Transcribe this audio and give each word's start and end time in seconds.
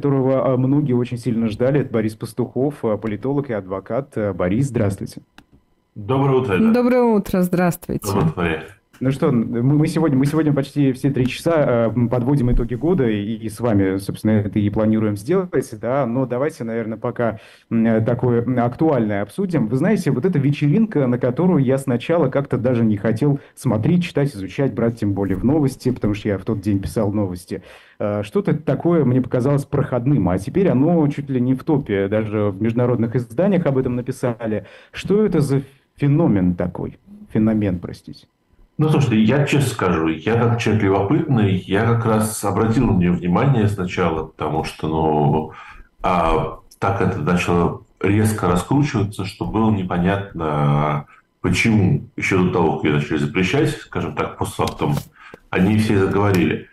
которого 0.00 0.56
многие 0.56 0.94
очень 0.94 1.18
сильно 1.18 1.48
ждали. 1.48 1.80
Это 1.80 1.92
Борис 1.92 2.14
Пастухов, 2.14 2.76
политолог 3.02 3.50
и 3.50 3.52
адвокат. 3.52 4.16
Борис, 4.34 4.68
здравствуйте. 4.68 5.20
Доброе 5.94 6.40
утро. 6.40 6.58
Доброе 6.58 7.02
утро, 7.02 7.42
здравствуйте. 7.42 8.06
Доброе 8.06 8.56
утро. 8.56 8.79
Ну 9.02 9.12
что, 9.12 9.32
мы 9.32 9.86
сегодня, 9.86 10.18
мы 10.18 10.26
сегодня 10.26 10.52
почти 10.52 10.92
все 10.92 11.10
три 11.10 11.26
часа 11.26 11.88
э, 11.88 12.08
подводим 12.10 12.52
итоги 12.52 12.74
года, 12.74 13.08
и, 13.08 13.34
и 13.34 13.48
с 13.48 13.58
вами, 13.58 13.96
собственно, 13.96 14.32
это 14.32 14.58
и 14.58 14.68
планируем 14.68 15.16
сделать, 15.16 15.50
да, 15.80 16.04
но 16.04 16.26
давайте, 16.26 16.64
наверное, 16.64 16.98
пока 16.98 17.40
такое 17.70 18.44
актуальное 18.62 19.22
обсудим. 19.22 19.68
Вы 19.68 19.78
знаете, 19.78 20.10
вот 20.10 20.26
эта 20.26 20.38
вечеринка, 20.38 21.06
на 21.06 21.18
которую 21.18 21.64
я 21.64 21.78
сначала 21.78 22.28
как-то 22.28 22.58
даже 22.58 22.84
не 22.84 22.98
хотел 22.98 23.40
смотреть, 23.54 24.04
читать, 24.04 24.34
изучать, 24.34 24.74
брать 24.74 25.00
тем 25.00 25.14
более 25.14 25.38
в 25.38 25.46
новости, 25.46 25.90
потому 25.90 26.12
что 26.12 26.28
я 26.28 26.36
в 26.36 26.44
тот 26.44 26.60
день 26.60 26.78
писал 26.78 27.10
новости, 27.10 27.62
э, 27.98 28.22
что-то 28.22 28.54
такое 28.54 29.06
мне 29.06 29.22
показалось 29.22 29.64
проходным, 29.64 30.28
а 30.28 30.38
теперь 30.38 30.68
оно 30.68 31.08
чуть 31.08 31.30
ли 31.30 31.40
не 31.40 31.54
в 31.54 31.64
топе, 31.64 32.06
даже 32.08 32.50
в 32.50 32.60
международных 32.60 33.16
изданиях 33.16 33.64
об 33.64 33.78
этом 33.78 33.96
написали. 33.96 34.66
Что 34.92 35.24
это 35.24 35.40
за 35.40 35.62
феномен 35.96 36.54
такой? 36.54 36.98
Феномен, 37.32 37.78
простите. 37.78 38.26
Ну, 38.80 38.88
слушайте, 38.88 39.20
я 39.20 39.44
честно 39.46 39.68
скажу, 39.68 40.08
я 40.08 40.36
как 40.40 40.58
человек 40.58 40.84
любопытный, 40.84 41.54
я 41.54 41.84
как 41.84 42.06
раз 42.06 42.42
обратил 42.42 42.86
на 42.86 42.96
нее 42.96 43.12
внимание 43.12 43.68
сначала, 43.68 44.24
потому 44.24 44.64
что, 44.64 44.88
ну, 44.88 45.52
а, 46.02 46.60
так 46.78 47.02
это 47.02 47.18
начало 47.18 47.82
резко 48.00 48.48
раскручиваться, 48.48 49.26
что 49.26 49.44
было 49.44 49.70
непонятно, 49.70 51.04
почему 51.42 52.04
еще 52.16 52.38
до 52.38 52.52
того, 52.52 52.76
как 52.76 52.84
ее 52.86 52.94
начали 52.94 53.18
запрещать, 53.18 53.68
скажем 53.68 54.14
так, 54.14 54.38
постфактум, 54.38 54.94
они 55.50 55.76
все 55.76 55.98
заговорили. 55.98 56.66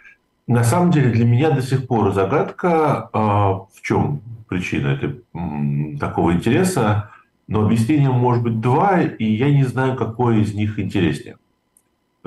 На 0.48 0.64
самом 0.64 0.92
деле 0.92 1.10
для 1.10 1.26
меня 1.26 1.52
до 1.52 1.62
сих 1.62 1.88
пор 1.88 2.14
загадка, 2.14 3.10
а, 3.12 3.66
в 3.74 3.82
чем 3.82 4.22
причина 4.48 4.94
этой, 4.94 5.22
такого 6.00 6.32
интереса, 6.32 7.10
но 7.50 7.66
объяснение 7.66 8.12
может 8.12 8.44
быть 8.44 8.62
два, 8.62 9.02
и 9.02 9.26
я 9.26 9.54
не 9.54 9.66
знаю, 9.66 9.98
какое 9.98 10.38
из 10.38 10.54
них 10.54 10.80
интереснее. 10.80 11.36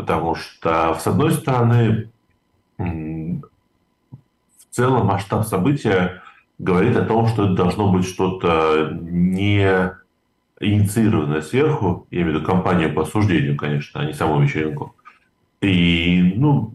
Потому 0.00 0.34
что, 0.34 0.94
с 0.94 1.06
одной 1.06 1.30
стороны, 1.30 2.08
в 2.78 3.42
целом 4.70 5.06
масштаб 5.06 5.44
события 5.44 6.22
говорит 6.58 6.96
о 6.96 7.04
том, 7.04 7.26
что 7.26 7.44
это 7.44 7.52
должно 7.52 7.92
быть 7.92 8.06
что-то 8.06 8.96
не 8.98 9.92
инициированное 10.58 11.42
сверху, 11.42 12.06
я 12.10 12.22
имею 12.22 12.32
в 12.32 12.34
виду 12.36 12.46
компанию 12.46 12.94
по 12.94 13.02
осуждению, 13.02 13.58
конечно, 13.58 14.00
а 14.00 14.06
не 14.06 14.14
саму 14.14 14.40
вечеринку. 14.40 14.94
И, 15.60 16.32
ну, 16.34 16.72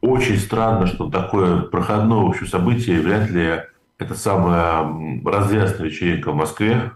очень 0.00 0.38
странно, 0.38 0.86
что 0.86 1.10
такое 1.10 1.62
проходное 1.62 2.18
общее 2.18 2.48
событие, 2.48 3.00
вряд 3.00 3.28
ли 3.28 3.62
это 3.98 4.14
самая 4.14 4.88
развязная 5.24 5.88
вечеринка 5.88 6.30
в 6.30 6.36
Москве 6.36 6.92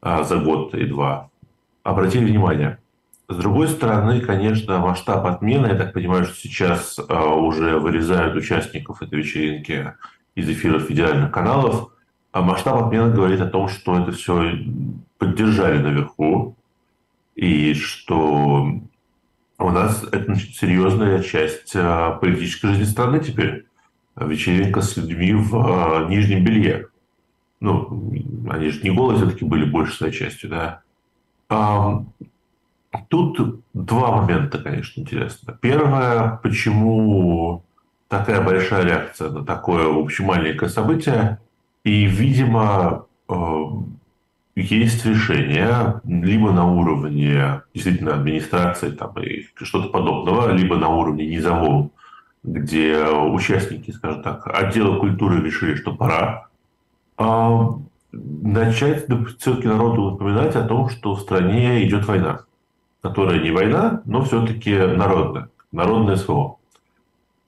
а, 0.00 0.24
за 0.24 0.38
год 0.38 0.74
и 0.74 0.84
два. 0.84 1.30
Обратили 1.84 2.24
внимание– 2.24 2.78
с 3.30 3.36
другой 3.36 3.68
стороны, 3.68 4.20
конечно, 4.20 4.80
масштаб 4.80 5.24
отмены, 5.24 5.68
я 5.68 5.76
так 5.76 5.92
понимаю, 5.92 6.24
что 6.24 6.34
сейчас 6.34 6.98
а, 6.98 7.34
уже 7.36 7.78
вырезают 7.78 8.34
участников 8.34 9.02
этой 9.02 9.20
вечеринки 9.20 9.94
из 10.34 10.48
эфиров 10.48 10.82
федеральных 10.82 11.30
каналов, 11.30 11.92
а 12.32 12.42
масштаб 12.42 12.82
отмены 12.82 13.14
говорит 13.14 13.40
о 13.40 13.46
том, 13.46 13.68
что 13.68 14.00
это 14.00 14.10
все 14.10 14.58
поддержали 15.18 15.78
наверху, 15.78 16.56
и 17.36 17.74
что 17.74 18.80
у 19.58 19.70
нас 19.70 20.04
это 20.10 20.24
значит, 20.24 20.56
серьезная 20.56 21.22
часть 21.22 21.72
а, 21.76 22.16
политической 22.16 22.70
жизни 22.70 22.84
страны 22.84 23.20
теперь. 23.20 23.66
Вечеринка 24.16 24.80
с 24.80 24.96
людьми 24.96 25.34
в 25.34 25.54
а, 25.54 26.08
нижнем 26.08 26.42
белье. 26.44 26.88
Ну, 27.60 28.12
они 28.50 28.70
же 28.70 28.82
не 28.82 28.90
голые 28.90 29.18
все-таки 29.18 29.44
были 29.44 29.70
большей 29.70 29.94
своей 29.94 30.12
частью, 30.14 30.50
да. 30.50 30.82
Тут 33.08 33.60
два 33.72 34.20
момента, 34.20 34.58
конечно, 34.58 35.00
интересно. 35.00 35.56
Первое, 35.60 36.40
почему 36.42 37.62
такая 38.08 38.42
большая 38.42 38.84
реакция 38.84 39.30
на 39.30 39.44
такое, 39.44 39.86
в 39.86 39.98
общем, 39.98 40.24
маленькое 40.26 40.68
событие. 40.68 41.38
И, 41.84 42.04
видимо, 42.06 43.06
э, 43.28 43.34
есть 44.56 45.06
решение 45.06 46.00
либо 46.04 46.50
на 46.50 46.66
уровне 46.66 47.62
действительно 47.72 48.14
администрации 48.14 48.90
там, 48.90 49.12
и 49.20 49.46
что-то 49.62 49.88
подобного, 49.90 50.50
либо 50.52 50.76
на 50.76 50.88
уровне 50.88 51.26
низовом, 51.26 51.92
где 52.42 53.04
участники, 53.06 53.92
скажем 53.92 54.22
так, 54.22 54.46
отдела 54.46 54.98
культуры 54.98 55.40
решили, 55.40 55.76
что 55.76 55.94
пора 55.94 56.48
а, 57.16 57.68
начать 58.12 59.06
все-таки 59.38 59.68
народу 59.68 60.10
напоминать 60.10 60.56
о 60.56 60.66
том, 60.66 60.88
что 60.88 61.14
в 61.14 61.20
стране 61.20 61.86
идет 61.86 62.06
война 62.06 62.40
которая 63.02 63.42
не 63.42 63.50
война, 63.50 64.02
но 64.04 64.22
все-таки 64.22 64.74
народная, 64.74 65.48
народное 65.72 66.16
СВО. 66.16 66.56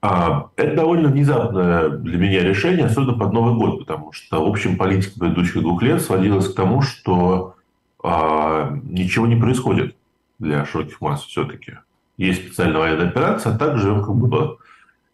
А, 0.01 0.49
это 0.57 0.75
довольно 0.75 1.07
внезапное 1.07 1.89
для 1.89 2.17
меня 2.17 2.43
решение, 2.43 2.87
особенно 2.87 3.13
под 3.13 3.31
Новый 3.31 3.55
год, 3.55 3.79
потому 3.79 4.11
что, 4.11 4.45
в 4.45 4.49
общем, 4.49 4.77
политика 4.77 5.17
предыдущих 5.17 5.61
двух 5.61 5.81
лет 5.81 6.01
сводилась 6.01 6.51
к 6.51 6.55
тому, 6.55 6.81
что 6.81 7.55
а, 8.03 8.77
ничего 8.83 9.27
не 9.27 9.37
происходит 9.37 9.95
для 10.39 10.65
широких 10.65 10.99
масс 10.99 11.23
все-таки. 11.23 11.77
Есть 12.17 12.45
специальная 12.45 12.79
военная 12.79 13.07
операция, 13.07 13.53
а 13.53 13.57
так 13.57 13.77
живем 13.77 14.03
как 14.03 14.15
было. 14.15 14.57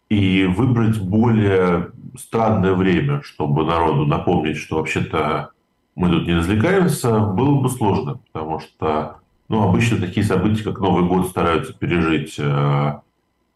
И 0.08 0.44
выбрать 0.44 1.00
более 1.00 1.90
странное 2.18 2.74
время, 2.74 3.22
чтобы 3.22 3.64
народу 3.64 4.06
напомнить, 4.06 4.56
что 4.56 4.78
вообще-то 4.78 5.50
мы 5.94 6.10
тут 6.10 6.26
не 6.26 6.34
развлекаемся, 6.34 7.20
было 7.20 7.60
бы 7.60 7.68
сложно, 7.68 8.18
потому 8.32 8.58
что 8.58 9.19
ну, 9.50 9.64
обычно 9.64 9.98
такие 9.98 10.24
события, 10.24 10.62
как 10.62 10.78
Новый 10.78 11.04
год, 11.04 11.26
стараются 11.26 11.72
пережить 11.72 12.36
э, 12.38 13.00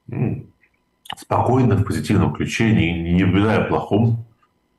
ну, 0.09 0.47
спокойно, 1.16 1.77
в 1.77 1.84
позитивном 1.84 2.34
ключе, 2.34 2.72
не, 2.72 3.12
не 3.12 3.22
о 3.22 3.65
плохом. 3.65 4.25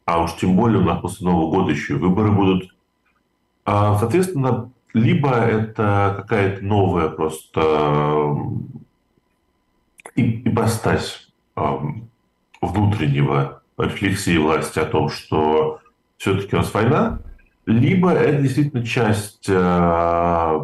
А 0.04 0.22
уж 0.22 0.36
тем 0.36 0.58
более 0.58 0.80
у 0.82 0.84
нас 0.84 1.00
после 1.00 1.26
Нового 1.26 1.52
года 1.52 1.72
еще 1.72 1.94
и 1.94 1.98
выборы 1.98 2.34
будут. 2.34 2.76
А, 3.64 3.98
соответственно, 3.98 4.70
либо 4.94 5.30
это 5.30 6.16
какая-то 6.18 6.66
новая 6.66 7.08
просто 7.08 7.62
э, 10.18 10.22
ипостась 10.22 11.30
э, 11.56 11.62
внутреннего 12.60 13.62
рефлексии 13.78 14.38
власти 14.38 14.80
о 14.80 14.86
том, 14.86 15.08
что 15.08 15.80
все-таки 16.18 16.58
у 16.58 16.60
нас 16.60 16.74
война, 16.74 17.22
либо 17.66 18.12
это 18.12 18.42
действительно 18.42 18.86
часть 18.86 19.48
э, 19.48 20.60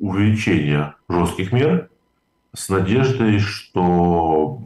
увеличения 0.00 0.94
жестких 1.08 1.52
мер 1.52 1.88
с 2.54 2.68
надеждой, 2.68 3.38
что 3.38 4.62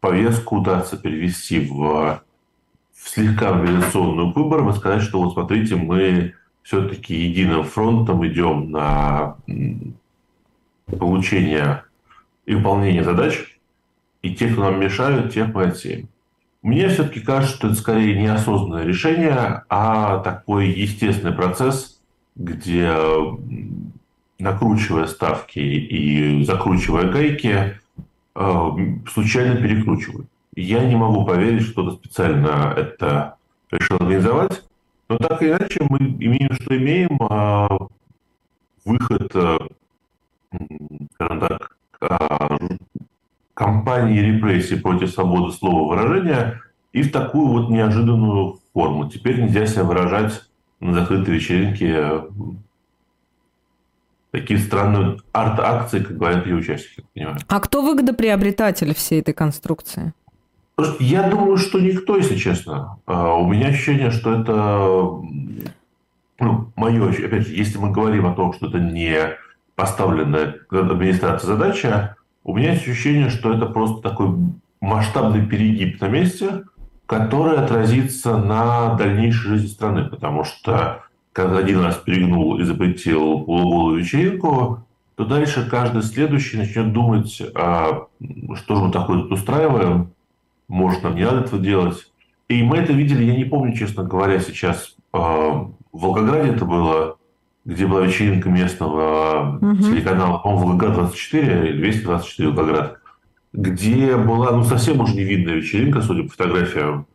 повестку 0.00 0.56
удастся 0.56 0.96
перевести 0.96 1.60
в, 1.60 2.22
в 2.94 3.08
слегка 3.08 3.54
мобилизационную 3.54 4.32
выбор 4.32 4.68
и 4.68 4.72
сказать, 4.72 5.02
что 5.02 5.22
вот 5.22 5.34
смотрите, 5.34 5.76
мы 5.76 6.34
все-таки 6.62 7.14
единым 7.14 7.64
фронтом 7.64 8.26
идем 8.26 8.70
на 8.70 9.36
получение 10.86 11.84
и 12.46 12.54
выполнение 12.54 13.04
задач, 13.04 13.58
и 14.22 14.34
те, 14.34 14.48
кто 14.48 14.62
нам 14.62 14.80
мешают, 14.80 15.32
тех 15.32 15.54
мы 15.54 15.64
отсеем. 15.64 16.08
Мне 16.62 16.88
все-таки 16.88 17.20
кажется, 17.20 17.56
что 17.56 17.66
это 17.68 17.76
скорее 17.76 18.18
неосознанное 18.18 18.84
решение, 18.84 19.64
а 19.68 20.18
такой 20.20 20.68
естественный 20.68 21.34
процесс, 21.34 22.00
где 22.36 22.90
накручивая 24.44 25.06
ставки 25.06 25.58
и 25.58 26.44
закручивая 26.44 27.10
гайки, 27.10 27.80
э, 28.36 28.70
случайно 29.10 29.56
перекручивают. 29.56 30.28
Я 30.54 30.84
не 30.84 30.96
могу 30.96 31.24
поверить, 31.24 31.62
что 31.62 31.72
кто-то 31.72 31.96
специально 31.96 32.74
это 32.76 33.36
решил 33.70 33.96
организовать. 33.96 34.62
Но 35.08 35.16
так 35.16 35.42
или 35.42 35.50
иначе 35.50 35.80
мы 35.88 35.98
имеем, 35.98 36.52
что 36.52 36.76
имеем. 36.76 37.18
А 37.20 37.68
выход, 38.84 39.30
э, 39.34 39.58
скажем 41.14 41.40
так, 41.40 41.76
а, 42.00 42.58
кампании 43.54 44.20
репрессий 44.20 44.76
против 44.76 45.10
свободы 45.10 45.52
слова 45.52 45.88
выражения 45.88 46.60
и 46.92 47.02
в 47.02 47.10
такую 47.10 47.46
вот 47.48 47.70
неожиданную 47.70 48.60
форму. 48.74 49.08
Теперь 49.08 49.40
нельзя 49.40 49.66
себя 49.66 49.84
выражать 49.84 50.42
на 50.80 50.92
закрытой 50.92 51.36
вечеринке 51.36 52.24
такие 54.34 54.58
странные 54.58 55.18
арт-акции, 55.32 56.00
как 56.00 56.18
говорят 56.18 56.44
ее 56.44 56.56
участники. 56.56 57.06
Понимаю. 57.14 57.36
А 57.46 57.60
кто 57.60 57.82
выгодоприобретатель 57.82 58.92
всей 58.92 59.20
этой 59.20 59.32
конструкции? 59.32 60.12
Я 60.98 61.28
думаю, 61.28 61.56
что 61.56 61.78
никто, 61.78 62.16
если 62.16 62.34
честно. 62.34 62.98
А, 63.06 63.34
у 63.34 63.46
меня 63.46 63.68
ощущение, 63.68 64.10
что 64.10 64.32
это 64.32 65.22
ну, 66.40 66.72
мое, 66.74 67.10
опять 67.10 67.46
же, 67.46 67.54
если 67.54 67.78
мы 67.78 67.92
говорим 67.92 68.26
о 68.26 68.34
том, 68.34 68.52
что 68.52 68.66
это 68.66 68.80
не 68.80 69.16
поставленная 69.76 70.56
администрация 70.68 71.46
задача, 71.46 72.16
у 72.42 72.56
меня 72.56 72.72
есть 72.72 72.82
ощущение, 72.88 73.30
что 73.30 73.54
это 73.54 73.66
просто 73.66 74.02
такой 74.02 74.34
масштабный 74.80 75.46
перегиб 75.46 76.00
на 76.00 76.08
месте, 76.08 76.64
которое 77.06 77.60
отразится 77.60 78.36
на 78.36 78.94
дальнейшей 78.94 79.50
жизни 79.50 79.68
страны, 79.68 80.06
потому 80.06 80.42
что 80.42 81.04
когда 81.34 81.58
один 81.58 81.80
раз 81.80 81.96
перегнул 81.96 82.58
и 82.60 82.62
запретил 82.62 83.40
полуголую 83.40 83.98
вечеринку, 83.98 84.86
то 85.16 85.24
дальше 85.24 85.68
каждый 85.68 86.02
следующий 86.02 86.56
начнет 86.56 86.92
думать, 86.92 87.42
а 87.56 88.06
что 88.54 88.76
же 88.76 88.82
мы 88.82 88.92
такое 88.92 89.22
тут 89.22 89.32
устраиваем, 89.32 90.12
может, 90.68 91.02
нам 91.02 91.16
не 91.16 91.24
надо 91.24 91.40
этого 91.40 91.60
делать. 91.60 92.06
И 92.48 92.62
мы 92.62 92.76
это 92.76 92.92
видели, 92.92 93.24
я 93.24 93.36
не 93.36 93.44
помню, 93.44 93.76
честно 93.76 94.04
говоря, 94.04 94.38
сейчас 94.38 94.94
а, 95.12 95.68
в 95.92 96.00
Волгограде 96.00 96.50
это 96.50 96.64
было, 96.64 97.16
где 97.64 97.86
была 97.86 98.02
вечеринка 98.02 98.48
местного 98.48 99.58
угу. 99.60 99.76
телеканала, 99.82 100.38
по-моему, 100.38 100.78
ВГ-24 100.78 101.68
или 101.68 101.78
224 101.78 102.48
Волгоград, 102.50 102.98
где 103.52 104.16
была 104.16 104.52
ну, 104.52 104.62
совсем 104.62 105.00
уже 105.00 105.16
невидная 105.16 105.56
вечеринка, 105.56 106.00
судя 106.00 106.22
по 106.22 106.28
фотографиям, 106.28 107.06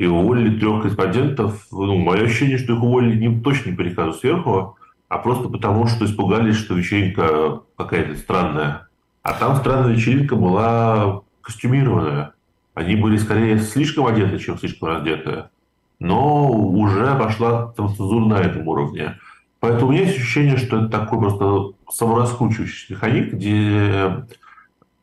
и 0.00 0.06
уволили 0.06 0.58
трех 0.58 0.80
корреспондентов. 0.80 1.66
Ну, 1.70 1.94
мое 1.98 2.22
ощущение, 2.22 2.56
что 2.56 2.72
их 2.72 2.82
уволили 2.82 3.18
не, 3.18 3.38
точно 3.40 3.68
не 3.68 3.76
по 3.76 3.82
приказу 3.82 4.14
сверху, 4.14 4.78
а 5.10 5.18
просто 5.18 5.50
потому, 5.50 5.86
что 5.88 6.06
испугались, 6.06 6.56
что 6.56 6.74
вечеринка 6.74 7.60
какая-то 7.76 8.16
странная. 8.16 8.88
А 9.22 9.34
там 9.34 9.56
странная 9.56 9.92
вечеринка 9.92 10.36
была 10.36 11.20
костюмированная. 11.42 12.32
Они 12.72 12.96
были 12.96 13.18
скорее 13.18 13.58
слишком 13.58 14.06
одеты, 14.06 14.38
чем 14.38 14.56
слишком 14.58 14.88
раздеты. 14.88 15.50
Но 15.98 16.48
уже 16.48 17.14
пошла 17.16 17.74
цензура 17.76 18.24
на 18.24 18.40
этом 18.40 18.66
уровне. 18.68 19.18
Поэтому 19.58 19.88
у 19.88 19.92
меня 19.92 20.04
есть 20.04 20.16
ощущение, 20.16 20.56
что 20.56 20.78
это 20.78 20.88
такой 20.88 21.18
просто 21.18 21.76
самораскручивающийся 21.92 22.94
механизм, 22.94 23.36
где 23.36 24.24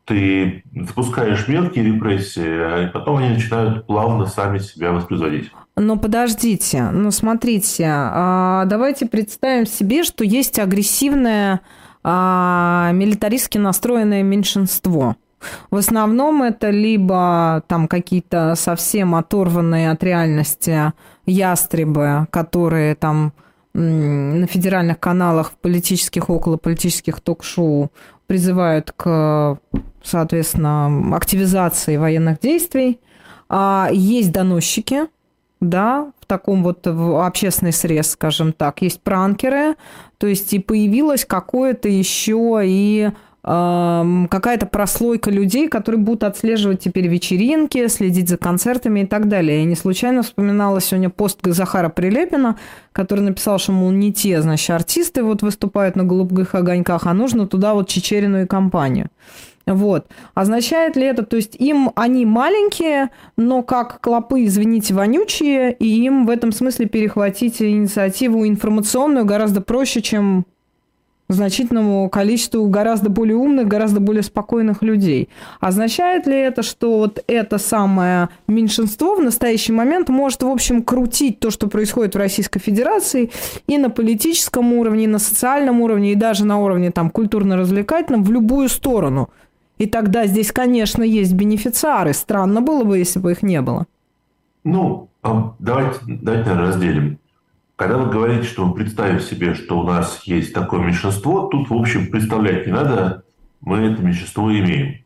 ты 0.07 0.63
запускаешь 0.73 1.47
мелкие 1.49 1.83
репрессии, 1.83 2.85
и 2.85 2.87
потом 2.87 3.17
они 3.17 3.29
начинают 3.29 3.85
плавно 3.85 4.25
сами 4.25 4.57
себя 4.59 4.93
воспроизводить. 4.93 5.51
Но 5.75 5.97
подождите, 5.97 6.89
ну 6.91 7.11
смотрите, 7.11 7.85
а, 7.87 8.63
давайте 8.65 9.05
представим 9.05 9.67
себе, 9.67 10.03
что 10.03 10.23
есть 10.23 10.57
агрессивное 10.59 11.59
а, 12.03 12.91
милитаристски 12.93 13.57
настроенное 13.57 14.23
меньшинство. 14.23 15.17
В 15.69 15.75
основном 15.75 16.41
это 16.41 16.69
либо 16.69 17.61
там 17.67 17.87
какие-то 17.87 18.55
совсем 18.55 19.13
оторванные 19.13 19.91
от 19.91 20.03
реальности 20.03 20.93
ястребы, 21.25 22.27
которые 22.31 22.95
там 22.95 23.33
на 23.73 24.47
федеральных 24.47 24.99
каналах, 24.99 25.51
в 25.51 25.57
политических, 25.57 26.31
околополитических 26.31 27.19
ток-шоу 27.19 27.91
призывают 28.25 28.91
к, 28.91 29.59
соответственно, 30.07 31.15
активизации 31.15 31.97
военных 31.97 32.39
действий. 32.39 32.99
А 33.49 33.89
есть 33.91 34.31
доносчики, 34.31 35.03
да, 35.59 36.11
в 36.19 36.25
таком 36.25 36.63
вот 36.63 36.85
в 36.85 37.25
общественный 37.25 37.73
срез, 37.73 38.11
скажем 38.11 38.53
так. 38.53 38.81
Есть 38.81 39.01
пранкеры, 39.01 39.75
то 40.17 40.27
есть 40.27 40.53
и 40.53 40.59
появилось 40.59 41.25
какое-то 41.25 41.87
еще 41.89 42.61
и 42.63 43.11
какая-то 43.43 44.65
прослойка 44.65 45.31
людей, 45.31 45.69
которые 45.69 46.01
будут 46.01 46.25
отслеживать 46.25 46.81
теперь 46.81 47.07
вечеринки, 47.07 47.87
следить 47.87 48.27
за 48.27 48.35
концертами 48.35 49.01
и 49.01 49.05
так 49.05 49.29
далее. 49.29 49.59
Я 49.59 49.63
не 49.63 49.75
случайно 49.75 50.21
вспоминала 50.21 50.81
сегодня 50.81 51.09
пост 51.09 51.39
Захара 51.43 51.87
Прилепина, 51.87 52.57
который 52.91 53.21
написал, 53.21 53.57
что, 53.57 53.71
мол, 53.71 53.91
не 53.91 54.11
те, 54.11 54.41
значит, 54.41 54.69
артисты 54.71 55.23
вот 55.23 55.43
выступают 55.43 55.95
на 55.95 56.03
голубых 56.03 56.55
огоньках, 56.55 57.05
а 57.05 57.13
нужно 57.13 57.47
туда 57.47 57.73
вот 57.73 57.87
Чечерину 57.87 58.41
и 58.41 58.45
компанию. 58.45 59.07
Вот. 59.67 60.07
Означает 60.33 60.95
ли 60.95 61.03
это, 61.03 61.23
то 61.23 61.35
есть 61.35 61.55
им 61.59 61.91
они 61.95 62.25
маленькие, 62.25 63.09
но 63.35 63.61
как 63.63 63.99
клопы, 63.99 64.45
извините, 64.45 64.93
вонючие, 64.93 65.73
и 65.73 66.05
им 66.05 66.25
в 66.25 66.29
этом 66.29 66.53
смысле 66.53 66.87
перехватить 66.87 67.61
инициативу 67.61 68.47
информационную 68.47 69.25
гораздо 69.25 69.59
проще, 69.59 70.01
чем 70.01 70.45
значительному 71.29 72.09
количеству 72.09 72.67
гораздо 72.67 73.09
более 73.09 73.35
умных, 73.35 73.67
гораздо 73.67 73.99
более 73.99 74.23
спокойных 74.23 74.81
людей. 74.81 75.29
Означает 75.59 76.25
ли 76.25 76.37
это, 76.37 76.63
что 76.63 76.97
вот 76.97 77.23
это 77.27 77.57
самое 77.57 78.29
меньшинство 78.47 79.15
в 79.15 79.21
настоящий 79.21 79.73
момент 79.73 80.09
может, 80.09 80.43
в 80.43 80.47
общем, 80.47 80.83
крутить 80.83 81.39
то, 81.39 81.51
что 81.51 81.67
происходит 81.67 82.15
в 82.15 82.17
Российской 82.17 82.59
Федерации 82.59 83.31
и 83.67 83.77
на 83.77 83.89
политическом 83.89 84.73
уровне, 84.73 85.03
и 85.03 85.07
на 85.07 85.19
социальном 85.19 85.81
уровне, 85.81 86.13
и 86.13 86.15
даже 86.15 86.45
на 86.45 86.59
уровне 86.59 86.91
там 86.91 87.09
культурно-развлекательном 87.09 88.23
в 88.23 88.31
любую 88.31 88.69
сторону? 88.69 89.29
И 89.77 89.85
тогда 89.85 90.25
здесь, 90.25 90.51
конечно, 90.51 91.03
есть 91.03 91.33
бенефициары. 91.33 92.13
Странно 92.13 92.61
было 92.61 92.83
бы, 92.83 92.97
если 92.97 93.19
бы 93.19 93.31
их 93.31 93.43
не 93.43 93.61
было. 93.61 93.85
Ну, 94.63 95.09
а 95.21 95.53
давайте, 95.59 95.99
давайте 96.05 96.49
наверное, 96.49 96.67
разделим. 96.67 97.19
Когда 97.75 97.97
вы 97.97 98.09
говорите, 98.09 98.43
что 98.43 98.65
мы 98.65 98.73
представим 98.73 99.19
себе, 99.19 99.53
что 99.53 99.79
у 99.79 99.83
нас 99.83 100.21
есть 100.23 100.51
такое 100.53 100.81
меньшинство, 100.81 101.47
тут, 101.47 101.69
в 101.69 101.73
общем, 101.73 102.07
представлять 102.07 102.65
не 102.65 102.73
надо, 102.73 103.23
мы 103.61 103.77
это 103.77 104.01
меньшинство 104.01 104.51
имеем. 104.51 105.03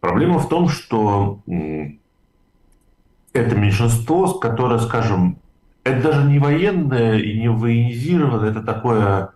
Проблема 0.00 0.38
в 0.38 0.48
том, 0.48 0.68
что 0.68 1.40
это 3.34 3.54
меньшинство, 3.54 4.32
которое, 4.38 4.78
скажем, 4.78 5.36
это 5.84 6.02
даже 6.10 6.26
не 6.26 6.38
военное 6.38 7.18
и 7.18 7.38
не 7.38 7.50
военизированное, 7.50 8.50
это 8.50 8.62
такое 8.62 9.30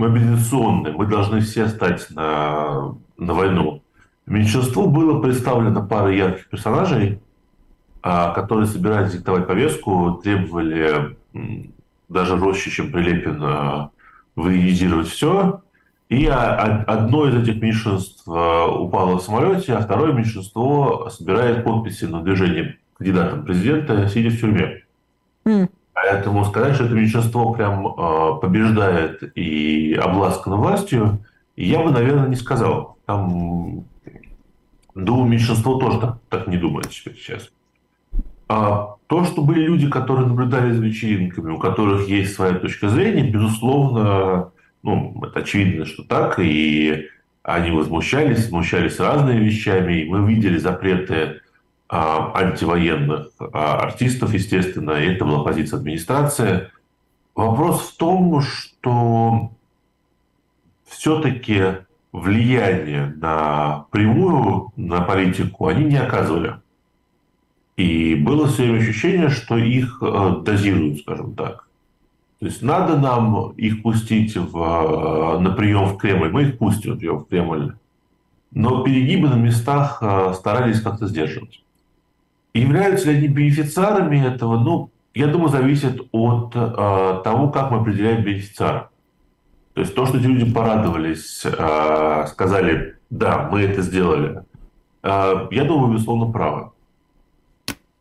э, 0.00 0.08
мобилизационное. 0.08 0.92
Мы 0.92 1.06
должны 1.06 1.40
все 1.40 1.68
стать 1.68 2.08
на, 2.10 2.94
на 3.16 3.34
войну. 3.34 3.82
Меньшинству 4.26 4.86
было 4.86 5.20
представлено 5.20 5.86
пара 5.86 6.12
ярких 6.12 6.48
персонажей, 6.48 7.20
а, 8.02 8.32
которые 8.32 8.66
собирались 8.66 9.12
диктовать 9.12 9.46
повестку, 9.46 10.20
требовали 10.22 11.16
даже 12.08 12.38
жестче, 12.38 12.70
чем 12.70 12.92
Прилепин, 12.92 13.90
военизировать 14.36 15.08
все. 15.08 15.62
И 16.10 16.26
одно 16.26 17.28
из 17.28 17.36
этих 17.36 17.62
меньшинств 17.62 18.24
а, 18.26 18.66
упало 18.66 19.18
в 19.18 19.22
самолете, 19.22 19.74
а 19.74 19.80
второе 19.80 20.12
меньшинство 20.12 21.08
собирает 21.08 21.62
подписи 21.64 22.04
на 22.04 22.22
движение 22.22 22.78
кандидатом 22.94 23.44
президента, 23.44 24.08
сидя 24.08 24.30
в 24.30 24.40
тюрьме. 24.40 24.82
Mm. 25.44 25.68
Поэтому 26.02 26.44
сказать, 26.44 26.74
что 26.74 26.84
это 26.84 26.94
меньшинство 26.94 27.52
прям 27.52 27.94
побеждает 28.40 29.36
и 29.36 29.94
обласкано 29.94 30.56
властью, 30.56 31.24
я 31.56 31.82
бы, 31.82 31.90
наверное, 31.90 32.28
не 32.28 32.36
сказал. 32.36 32.96
Там, 33.06 33.84
думаю, 34.94 35.28
меньшинство 35.28 35.78
тоже 35.78 36.00
так, 36.00 36.18
так 36.28 36.46
не 36.46 36.56
думает 36.56 36.90
сейчас. 36.90 37.50
А 38.48 38.96
то, 39.08 39.24
что 39.24 39.42
были 39.42 39.60
люди, 39.60 39.88
которые 39.88 40.26
наблюдали 40.26 40.72
за 40.72 40.82
вечеринками, 40.82 41.52
у 41.52 41.58
которых 41.58 42.08
есть 42.08 42.34
своя 42.34 42.54
точка 42.54 42.88
зрения, 42.88 43.28
безусловно, 43.28 44.52
ну, 44.82 45.22
это 45.22 45.40
очевидно, 45.40 45.84
что 45.84 46.02
так, 46.02 46.38
и 46.38 47.08
они 47.42 47.70
возмущались, 47.72 48.44
возмущались 48.44 48.98
разными 48.98 49.44
вещами, 49.44 50.00
и 50.00 50.08
мы 50.08 50.26
видели 50.26 50.56
запреты 50.56 51.40
антивоенных 51.90 53.32
а, 53.40 53.80
артистов, 53.80 54.32
естественно, 54.32 54.92
и 54.92 55.12
это 55.12 55.24
была 55.24 55.42
позиция 55.42 55.78
администрации. 55.78 56.70
Вопрос 57.34 57.90
в 57.90 57.96
том, 57.96 58.40
что 58.42 59.50
все-таки 60.86 61.78
влияние 62.12 63.14
на 63.16 63.86
прямую, 63.90 64.72
на 64.76 65.00
политику 65.00 65.66
они 65.66 65.84
не 65.84 65.96
оказывали. 65.96 66.56
И 67.76 68.14
было 68.14 68.46
все 68.46 68.64
время 68.64 68.78
ощущение, 68.78 69.28
что 69.30 69.56
их 69.56 70.02
э, 70.02 70.42
дозируют, 70.44 71.00
скажем 71.00 71.34
так. 71.34 71.66
То 72.40 72.46
есть 72.46 72.62
надо 72.62 72.98
нам 72.98 73.50
их 73.52 73.82
пустить 73.82 74.36
в, 74.36 74.56
э, 74.56 75.38
на 75.40 75.50
прием 75.50 75.86
в 75.86 75.96
Кремль, 75.96 76.30
мы 76.30 76.42
их 76.42 76.58
пустим 76.58 76.92
на 76.92 76.96
прием 76.98 77.18
в 77.18 77.28
Кремль. 77.28 77.74
Но 78.52 78.82
перегибы 78.82 79.28
на 79.28 79.36
местах 79.36 79.98
э, 80.02 80.34
старались 80.34 80.80
как-то 80.80 81.06
сдерживать. 81.06 81.62
Являются 82.54 83.10
ли 83.10 83.18
они 83.18 83.28
бенефициарами 83.28 84.26
этого? 84.26 84.58
Ну, 84.58 84.90
я 85.14 85.26
думаю, 85.26 85.48
зависит 85.48 86.00
от 86.12 86.54
э, 86.54 87.20
того, 87.24 87.48
как 87.50 87.70
мы 87.70 87.78
определяем 87.78 88.22
бенефициара. 88.22 88.90
То 89.74 89.80
есть 89.82 89.94
то, 89.94 90.06
что 90.06 90.18
эти 90.18 90.26
люди 90.26 90.52
порадовались, 90.52 91.44
э, 91.44 92.26
сказали, 92.28 92.96
да, 93.08 93.48
мы 93.50 93.62
это 93.62 93.82
сделали, 93.82 94.42
э, 95.02 95.48
я 95.50 95.64
думаю, 95.64 95.94
безусловно, 95.94 96.32
правы. 96.32 96.70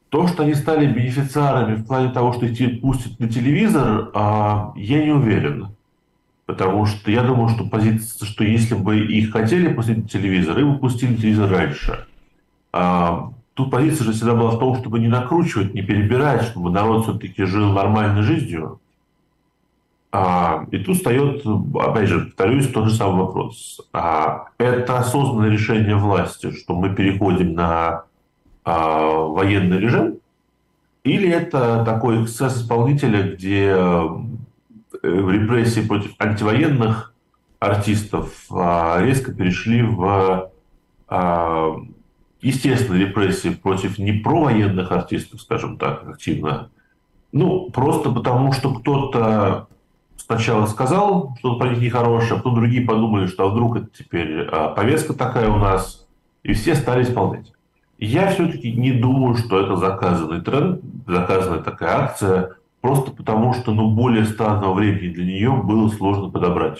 То, 0.09 0.27
что 0.27 0.43
они 0.43 0.55
стали 0.55 0.91
бенефициарами 0.91 1.75
в 1.75 1.85
плане 1.85 2.11
того, 2.11 2.33
что 2.33 2.47
их 2.47 2.81
пустят 2.81 3.19
на 3.19 3.29
телевизор, 3.29 4.09
а, 4.15 4.73
я 4.75 5.03
не 5.03 5.11
уверен. 5.11 5.75
Потому 6.47 6.87
что 6.87 7.11
я 7.11 7.21
думаю, 7.21 7.49
что 7.49 7.65
позиция, 7.65 8.25
что 8.25 8.43
если 8.43 8.73
бы 8.73 9.05
их 9.05 9.31
хотели 9.31 9.71
пустить 9.71 9.97
на 9.97 10.09
телевизор, 10.09 10.57
их 10.57 10.65
бы 10.65 10.79
пустили 10.79 11.15
телевизор 11.15 11.51
раньше. 11.51 12.07
А, 12.73 13.31
тут 13.59 13.71
позиция 13.71 14.05
же 14.05 14.13
всегда 14.13 14.35
была 14.35 14.51
в 14.51 14.59
том, 14.59 14.77
чтобы 14.77 14.99
не 14.99 15.09
накручивать, 15.09 15.73
не 15.73 15.81
перебирать, 15.81 16.43
чтобы 16.43 16.71
народ 16.71 17.03
все-таки 17.03 17.43
жил 17.43 17.73
нормальной 17.73 18.21
жизнью. 18.21 18.79
А, 20.13 20.65
и 20.71 20.77
тут 20.77 20.95
встает, 20.95 21.45
опять 21.75 22.07
же, 22.07 22.21
повторюсь, 22.21 22.69
тот 22.69 22.87
же 22.87 22.95
самый 22.95 23.25
вопрос. 23.25 23.81
Это 23.91 24.97
осознанное 24.97 25.49
решение 25.49 25.97
власти, 25.97 26.51
что 26.51 26.73
мы 26.73 26.95
переходим 26.95 27.53
на 27.53 28.05
военный 28.63 29.77
режим, 29.77 30.19
или 31.03 31.29
это 31.29 31.83
такой 31.83 32.23
эксцесс 32.23 32.61
исполнителя, 32.61 33.33
где 33.33 33.71
репрессии 35.03 35.81
против 35.81 36.13
антивоенных 36.17 37.13
артистов 37.59 38.47
резко 38.49 39.33
перешли 39.33 39.81
в 39.81 40.49
естественные 42.41 43.07
репрессии 43.07 43.49
против 43.49 43.97
непровоенных 43.97 44.91
артистов, 44.91 45.41
скажем 45.41 45.77
так, 45.77 46.07
активно. 46.07 46.69
Ну, 47.31 47.69
просто 47.69 48.11
потому, 48.11 48.53
что 48.53 48.73
кто-то 48.73 49.67
сначала 50.17 50.65
сказал 50.65 51.35
что-то 51.39 51.59
про 51.59 51.69
них 51.69 51.79
нехорошее, 51.79 52.33
а 52.33 52.37
потом 52.37 52.55
другие 52.55 52.85
подумали, 52.85 53.27
что 53.27 53.45
а 53.45 53.49
вдруг 53.49 53.77
это 53.77 53.87
теперь 53.97 54.41
а, 54.51 54.69
повестка 54.69 55.13
такая 55.13 55.49
у 55.49 55.57
нас, 55.57 56.07
и 56.43 56.53
все 56.53 56.75
стали 56.75 57.03
исполнять. 57.03 57.51
Я 57.97 58.31
все-таки 58.31 58.71
не 58.71 58.91
думаю, 58.91 59.35
что 59.35 59.59
это 59.59 59.75
заказанный 59.75 60.41
тренд, 60.41 60.81
заказанная 61.05 61.61
такая 61.61 62.03
акция, 62.03 62.55
просто 62.81 63.11
потому 63.11 63.53
что 63.53 63.73
ну, 63.73 63.89
более 63.89 64.25
странного 64.25 64.73
времени 64.73 65.13
для 65.13 65.25
нее 65.25 65.51
было 65.51 65.89
сложно 65.89 66.29
подобрать. 66.29 66.79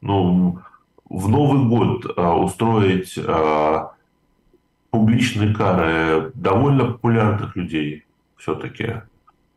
Ну, 0.00 0.58
в 1.08 1.28
Новый 1.28 1.68
год 1.68 2.06
а, 2.16 2.36
устроить 2.36 3.18
а, 3.18 3.92
публичные 4.90 5.54
кары 5.54 6.32
довольно 6.34 6.86
популярных 6.86 7.56
людей 7.56 8.04
все-таки. 8.36 9.02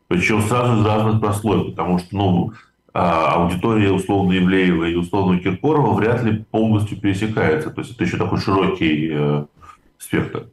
Причем 0.08 0.42
сразу 0.42 0.80
из 0.80 0.86
разных 0.86 1.20
прослоек, 1.20 1.70
потому 1.70 1.98
что 1.98 2.08
ну, 2.12 2.52
а, 2.92 3.34
аудитория 3.34 3.90
условно 3.90 4.32
Евлеева 4.32 4.84
и 4.84 4.94
условно 4.94 5.40
Киркорова 5.40 5.94
вряд 5.94 6.22
ли 6.22 6.44
полностью 6.50 7.00
пересекается. 7.00 7.70
То 7.70 7.80
есть 7.80 7.94
это 7.94 8.04
еще 8.04 8.16
такой 8.16 8.38
широкий 8.38 9.10
э, 9.12 9.44
спектр. 9.98 10.46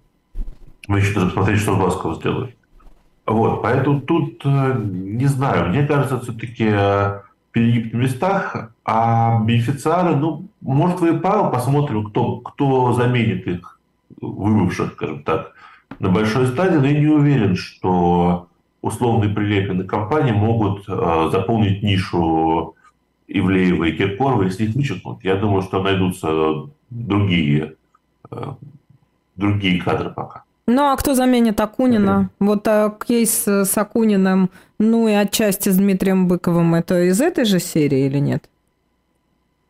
Мы 0.88 1.00
еще 1.00 1.14
даже 1.14 1.28
посмотреть, 1.28 1.60
что 1.60 1.76
Глазков 1.76 2.18
сделает. 2.18 2.56
Вот, 3.28 3.62
поэтому 3.62 4.02
тут, 4.02 4.42
э, 4.44 4.82
не 4.84 5.28
знаю, 5.28 5.70
мне 5.70 5.86
кажется, 5.86 6.20
все-таки 6.22 6.70
э, 6.72 7.22
перегиб 7.52 7.94
на 7.94 7.98
местах, 7.98 8.72
а 8.84 9.40
бенефициары, 9.44 10.16
ну, 10.16 10.48
может, 10.62 11.00
вы 11.02 11.10
и 11.10 11.20
правы, 11.20 11.52
посмотрим, 11.52 12.06
кто, 12.06 12.38
кто 12.38 12.94
заменит 12.94 13.46
их 13.46 13.80
выбывших, 14.22 14.94
скажем 14.94 15.24
так, 15.24 15.54
на 16.00 16.10
большой 16.10 16.48
стадии, 16.48 16.78
но 16.78 16.88
я 16.88 17.00
не 17.00 17.08
уверен, 17.08 17.56
что 17.56 18.48
условные 18.82 19.34
прилепины 19.34 19.84
компании 19.84 20.32
могут 20.32 20.88
э, 20.88 21.30
заполнить 21.32 21.84
нишу 21.84 22.76
Ивлеева 23.28 23.86
и 23.86 23.92
Киркорова, 23.92 24.44
если 24.44 24.66
их 24.66 24.76
вычеркнут. 24.76 25.24
Я 25.24 25.36
думаю, 25.36 25.62
что 25.62 25.82
найдутся 25.82 26.70
другие, 26.90 27.76
э, 28.32 28.54
другие 29.36 29.82
кадры 29.82 30.10
пока. 30.10 30.44
Ну, 30.68 30.92
а 30.92 30.96
кто 30.96 31.16
заменит 31.16 31.60
Акунина? 31.60 32.30
Okay. 32.40 32.46
Вот 32.46 32.68
а, 32.68 32.96
кейс 33.06 33.48
с 33.48 33.78
Акуниным, 33.78 34.50
ну 34.80 35.08
и 35.08 35.14
отчасти 35.14 35.70
с 35.70 35.78
Дмитрием 35.78 36.28
Быковым, 36.28 36.76
это 36.76 37.04
из 37.04 37.20
этой 37.20 37.46
же 37.46 37.60
серии 37.60 38.06
или 38.06 38.20
нет? 38.20 38.50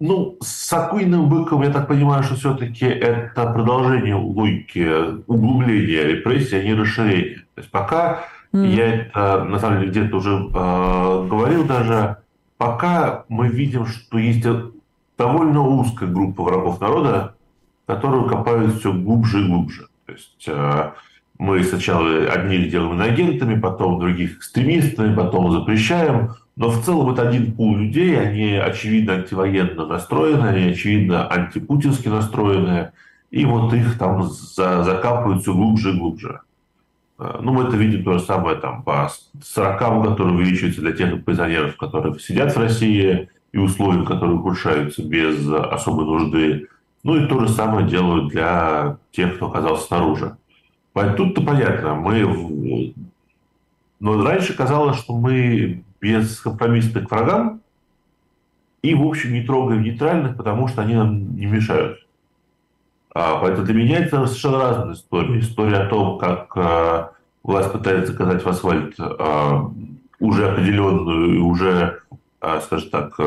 Ну, 0.02 0.36
с 0.42 0.74
Акуиным 0.74 1.30
Быковым, 1.30 1.68
я 1.68 1.70
так 1.70 1.88
понимаю, 1.88 2.24
что 2.24 2.34
все-таки 2.34 2.86
это 2.86 3.46
продолжение 3.54 4.16
логики 4.16 5.22
углубления 5.28 6.04
репрессий, 6.04 6.58
а 6.58 6.64
не 6.64 6.74
расширения. 6.74 7.46
То 7.54 7.62
есть 7.62 7.70
пока 7.70 8.24
mm. 8.52 8.66
я 8.66 8.96
это, 8.96 9.44
на 9.44 9.60
самом 9.60 9.82
деле, 9.82 9.92
где-то 9.92 10.18
уже 10.18 10.32
э, 10.32 11.28
говорил 11.30 11.66
даже, 11.66 12.18
пока 12.58 13.26
мы 13.30 13.50
видим, 13.50 13.86
что 13.86 14.18
есть 14.18 14.44
довольно 15.20 15.62
узкая 15.62 16.10
группа 16.10 16.46
врагов 16.46 16.82
народа, 16.82 17.36
которые 17.86 18.28
копают 18.28 18.80
все 18.80 18.92
глубже 18.92 19.44
и 19.44 19.48
глубже. 19.48 19.88
То 20.08 20.14
есть 20.14 20.46
э, 20.48 20.92
мы 21.42 21.64
сначала 21.64 22.32
одних 22.32 22.70
делаем 22.70 23.02
агентами, 23.02 23.60
потом 23.60 24.00
других 24.00 24.38
экстремистами, 24.38 25.16
потом 25.16 25.52
запрещаем, 25.52 26.36
но 26.56 26.70
в 26.70 26.86
целом 26.86 27.10
это 27.10 27.28
один 27.28 27.54
пул 27.54 27.76
людей, 27.78 28.16
они 28.16 28.54
очевидно 28.54 29.14
антивоенно 29.14 29.88
настроены, 29.88 30.46
они 30.46 30.70
очевидно 30.70 31.28
антипутински 31.28 32.10
настроены, 32.10 32.92
и 33.32 33.44
вот 33.46 33.74
их 33.74 33.98
там 33.98 34.22
за, 34.22 34.84
закапывают 34.84 35.42
все 35.42 35.56
глубже 35.56 35.90
и 35.90 35.98
глубже. 35.98 36.42
А, 37.18 37.40
ну, 37.42 37.54
мы 37.54 37.64
это 37.64 37.76
видим 37.76 38.04
то 38.04 38.14
же 38.14 38.20
самое 38.20 38.58
там 38.58 38.84
по 38.84 39.10
40, 39.44 40.10
которые 40.10 40.36
увеличиваются 40.36 40.82
для 40.82 40.92
тех 40.92 41.26
пенсионеров, 41.26 41.76
которые 41.76 42.20
сидят 42.20 42.56
в 42.56 42.60
России, 42.60 43.30
и 43.52 43.58
условия, 43.58 44.06
которые 44.06 44.36
ухудшаются 44.36 45.04
без 45.04 45.52
особой 45.52 46.06
нужды. 46.06 46.68
Ну 47.04 47.16
и 47.16 47.28
то 47.28 47.40
же 47.40 47.50
самое 47.50 47.88
делают 47.88 48.28
для 48.28 48.98
тех, 49.12 49.38
кто 49.38 49.48
оказался 49.48 49.88
снаружи. 49.88 50.38
Тут-то 50.94 51.42
понятно, 51.42 51.96
мы... 51.96 52.94
Но 54.00 54.24
раньше 54.24 54.56
казалось, 54.56 54.98
что 54.98 55.16
мы 55.16 55.84
бескомпромиссны 56.02 57.02
к 57.02 57.12
врагам 57.12 57.62
и, 58.82 58.96
в 58.96 59.04
общем, 59.06 59.34
не 59.34 59.44
трогаем 59.44 59.84
нейтральных, 59.84 60.36
потому 60.36 60.68
что 60.68 60.82
они 60.82 60.96
нам 60.96 61.36
не 61.36 61.46
мешают. 61.46 62.00
А, 63.14 63.38
поэтому 63.40 63.66
для 63.66 63.76
меня 63.76 64.00
это 64.00 64.26
совершенно 64.26 64.58
разная 64.60 64.94
история. 64.96 65.40
История 65.40 65.78
о 65.78 65.88
том, 65.88 66.18
как 66.18 66.52
а, 66.56 67.12
власть 67.44 67.72
пытается 67.72 68.14
заказать 68.14 68.44
в 68.44 68.50
асфальт 68.50 68.96
а, 69.00 69.70
уже 70.20 70.50
определенную, 70.50 71.46
уже, 71.46 72.02
а, 72.40 72.60
скажем 72.62 72.90
так, 72.90 73.20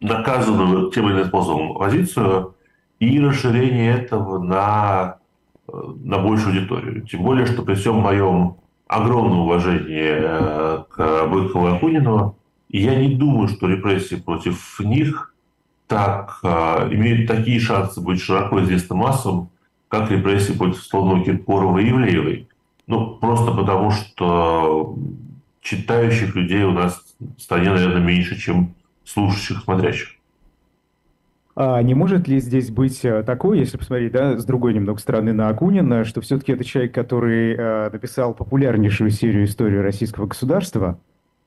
наказанную 0.00 0.90
тем 0.90 1.06
или 1.06 1.14
иным 1.14 1.26
способом 1.26 1.74
позицию 1.74 2.54
и 2.98 3.20
расширение 3.20 3.94
этого 3.94 4.38
на, 4.38 5.18
на 5.68 6.18
большую 6.18 6.56
аудиторию. 6.56 7.06
Тем 7.06 7.22
более, 7.22 7.46
что 7.46 7.62
при 7.62 7.74
всем 7.74 7.96
моем 7.96 8.56
огромное 8.86 9.38
уважение 9.38 10.20
э, 10.22 10.84
к 10.88 11.26
Быкову 11.26 11.68
и 11.68 11.70
Акунину. 11.72 12.36
Я 12.68 12.96
не 12.96 13.14
думаю, 13.14 13.48
что 13.48 13.68
репрессии 13.68 14.16
против 14.16 14.80
них 14.80 15.34
так, 15.86 16.38
э, 16.42 16.88
имеют 16.92 17.28
такие 17.28 17.60
шансы 17.60 18.00
быть 18.00 18.20
широко 18.20 18.62
известным 18.62 18.98
массам, 18.98 19.50
как 19.88 20.10
репрессии 20.10 20.52
против 20.52 20.82
Слонова, 20.82 21.24
Киркорова 21.24 21.78
и 21.78 21.90
Ивлеевой. 21.90 22.48
Ну, 22.86 23.16
просто 23.16 23.52
потому 23.52 23.90
что 23.90 24.94
читающих 25.62 26.34
людей 26.34 26.64
у 26.64 26.72
нас 26.72 27.02
в 27.18 27.40
стране, 27.40 27.70
наверное, 27.70 28.02
меньше, 28.02 28.38
чем 28.38 28.74
слушающих, 29.04 29.62
смотрящих. 29.62 30.13
А 31.56 31.80
не 31.82 31.94
может 31.94 32.26
ли 32.26 32.40
здесь 32.40 32.70
быть 32.70 33.04
э, 33.04 33.22
такое, 33.22 33.58
если 33.58 33.76
посмотреть 33.76 34.12
да, 34.12 34.36
с 34.36 34.44
другой 34.44 34.74
немного 34.74 34.98
стороны 34.98 35.32
на 35.32 35.48
Акунина, 35.48 36.04
что 36.04 36.20
все-таки 36.20 36.52
это 36.52 36.64
человек, 36.64 36.92
который 36.92 37.54
э, 37.54 37.90
написал 37.90 38.34
популярнейшую 38.34 39.10
серию 39.10 39.44
истории 39.44 39.78
российского 39.78 40.26
государства, 40.26 40.98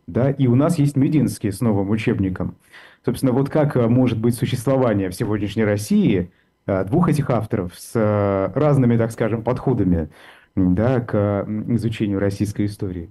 да, 0.07 0.31
и 0.31 0.47
у 0.47 0.55
нас 0.55 0.79
есть 0.79 0.95
Мединский 0.95 1.51
с 1.51 1.59
новым 1.59 1.89
учебником. 1.89 2.55
Собственно, 3.03 3.33
вот 3.33 3.49
как 3.49 3.75
э, 3.75 3.85
может 3.87 4.17
быть 4.17 4.35
существование 4.35 5.09
в 5.09 5.15
сегодняшней 5.15 5.65
России 5.65 6.31
э, 6.67 6.85
двух 6.85 7.09
этих 7.09 7.29
авторов 7.29 7.73
с 7.75 8.51
разными, 8.55 8.95
так 8.95 9.11
скажем, 9.11 9.43
подходами 9.43 10.07
да, 10.55 11.01
к 11.01 11.45
изучению 11.67 12.19
российской 12.19 12.67
истории? 12.67 13.09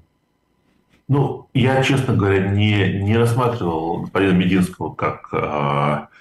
Ну, 1.08 1.46
я, 1.52 1.82
честно 1.82 2.16
говоря, 2.16 2.48
не, 2.48 3.02
не 3.02 3.16
рассматривал 3.18 4.00
господина 4.00 4.32
Мединского 4.32 4.94
как 4.94 5.28
э, 5.32 6.15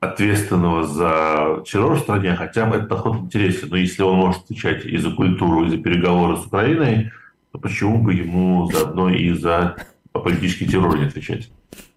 ответственного 0.00 0.86
за 0.86 1.62
террор 1.66 1.96
в 1.96 2.00
стране, 2.00 2.36
хотя 2.36 2.68
этот 2.68 2.88
подход 2.88 3.16
интересен. 3.16 3.68
Но 3.70 3.76
если 3.76 4.02
он 4.02 4.16
может 4.16 4.44
отвечать 4.44 4.84
и 4.84 4.96
за 4.98 5.10
культуру, 5.10 5.64
и 5.64 5.70
за 5.70 5.78
переговоры 5.78 6.36
с 6.36 6.46
Украиной, 6.46 7.10
то 7.52 7.58
почему 7.58 7.98
бы 7.98 8.14
ему 8.14 8.70
заодно 8.70 9.10
и 9.10 9.32
за 9.32 9.76
политический 10.12 10.66
террор 10.66 10.98
не 10.98 11.06
отвечать? 11.06 11.50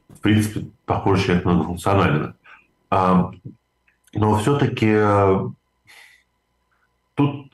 В 0.09 0.19
принципе, 0.21 0.67
похоже, 0.85 1.41
человек. 1.77 2.35
А, 2.89 3.31
но 4.13 4.37
все-таки 4.39 4.89
э, 4.89 5.39
тут 7.15 7.51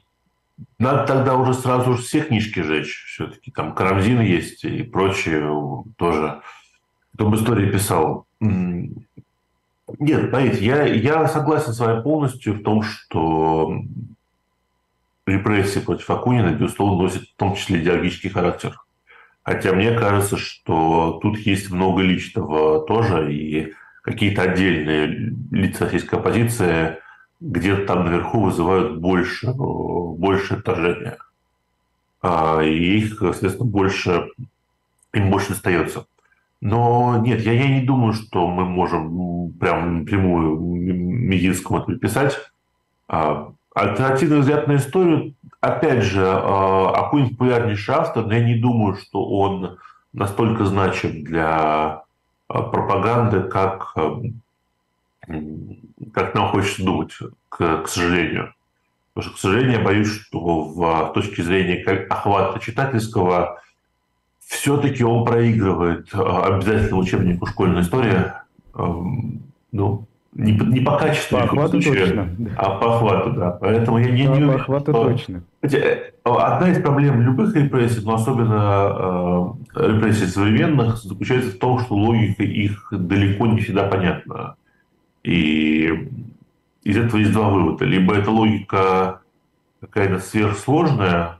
надо 0.79 1.05
тогда 1.05 1.35
уже 1.35 1.53
сразу 1.53 1.93
же 1.93 2.01
все 2.01 2.21
книжки 2.21 2.61
жечь. 2.61 3.05
Все-таки 3.07 3.51
там 3.51 3.75
Карамзин 3.75 4.21
есть 4.21 4.63
и 4.63 4.83
прочее 4.83 5.83
тоже. 5.97 6.41
Кто 7.13 7.29
бы 7.29 7.37
истории 7.37 7.69
писал. 7.69 8.25
Нет, 9.99 10.31
поверьте, 10.31 10.65
я, 10.65 10.83
я 10.83 11.27
согласен 11.27 11.73
с 11.73 11.79
вами 11.79 12.01
полностью 12.01 12.53
в 12.53 12.63
том, 12.63 12.83
что 12.83 13.81
репрессии 15.25 15.79
против 15.79 16.09
Акунина, 16.09 16.49
безусловно, 16.49 17.03
носят 17.03 17.23
в 17.23 17.35
том 17.35 17.55
числе 17.55 17.81
идеологический 17.81 18.29
характер. 18.29 18.79
Хотя 19.43 19.71
мне 19.73 19.97
кажется, 19.97 20.35
что 20.35 21.19
тут 21.21 21.37
есть 21.39 21.71
много 21.71 22.01
личного 22.01 22.85
тоже, 22.85 23.33
и 23.33 23.73
какие-то 24.01 24.41
отдельные 24.41 25.33
лица 25.51 25.85
российской 25.85 26.15
оппозиции 26.15 26.97
где-то 27.39 27.85
там 27.85 28.05
наверху 28.05 28.41
вызывают 28.41 28.97
больше, 28.97 29.53
больше 29.53 30.55
отторжения. 30.55 31.17
А, 32.21 32.61
и 32.61 32.97
их, 32.97 33.19
соответственно, 33.19 33.69
больше, 33.69 34.27
им 35.13 35.29
больше 35.29 35.49
достается. 35.49 36.07
Но 36.59 37.17
нет, 37.17 37.41
я, 37.41 37.53
я 37.53 37.67
не 37.67 37.85
думаю, 37.85 38.13
что 38.13 38.47
мы 38.47 38.65
можем 38.65 39.51
прям 39.59 39.99
напрямую 39.99 40.59
Мединскому 40.59 41.79
это 41.79 41.87
приписать. 41.87 42.37
А, 43.07 43.51
альтернативный 43.75 44.39
взгляд 44.39 44.67
на 44.67 44.77
историю, 44.77 45.35
опять 45.61 46.03
же, 46.03 46.21
какой-нибудь 46.23 47.37
популярнейший 47.37 47.95
автор, 47.95 48.25
но 48.25 48.33
я 48.33 48.43
не 48.43 48.55
думаю, 48.55 48.95
что 48.95 49.23
он 49.23 49.77
настолько 50.13 50.65
значим 50.65 51.23
для 51.23 52.03
пропаганды, 52.47 53.43
как, 53.43 53.93
как 56.13 56.33
нам 56.33 56.47
хочется 56.49 56.83
думать, 56.83 57.13
к, 57.49 57.83
к 57.83 57.87
сожалению. 57.87 58.53
Потому 59.13 59.31
что, 59.31 59.37
к 59.37 59.41
сожалению, 59.41 59.79
я 59.79 59.85
боюсь, 59.85 60.11
что 60.11 60.61
в 60.61 61.11
точке 61.13 61.43
зрения 61.43 61.83
охвата 62.09 62.59
читательского 62.59 63.61
все-таки 64.47 65.03
он 65.03 65.25
проигрывает 65.25 66.07
обязательно 66.13 66.97
учебнику 66.97 67.45
«Школьная 67.45 67.81
история». 67.81 68.43
Ну, 68.73 70.07
не, 70.37 70.51
не 70.51 70.81
по 70.81 70.97
качеству, 70.97 71.37
по 71.37 71.43
охвату 71.45 71.81
случае, 71.81 72.05
точно. 72.05 72.29
а 72.57 72.69
по 72.77 72.95
охвату, 72.95 73.31
да. 73.31 73.51
Поэтому 73.59 73.97
я 73.97 74.11
не, 74.11 74.21
не 74.21 74.27
уверен, 74.27 74.49
по 74.49 74.55
охвату 74.55 74.91
что... 74.91 75.03
точно. 75.05 75.43
Э, 75.63 76.11
одна 76.23 76.69
из 76.69 76.81
проблем 76.81 77.21
любых 77.21 77.55
репрессий, 77.55 78.05
но 78.05 78.13
особенно 78.13 79.55
э, 79.75 79.93
репрессий 79.93 80.27
современных, 80.27 80.97
заключается 80.97 81.49
в 81.49 81.57
том, 81.57 81.79
что 81.79 81.95
логика 81.95 82.43
их 82.43 82.87
далеко 82.91 83.47
не 83.47 83.61
всегда 83.61 83.83
понятна. 83.87 84.55
И 85.23 86.07
из 86.83 86.97
этого 86.97 87.17
есть 87.17 87.33
два 87.33 87.49
вывода. 87.49 87.83
Либо 87.85 88.15
эта 88.15 88.29
логика 88.29 89.21
какая-то 89.81 90.19
сверхсложная, 90.19 91.36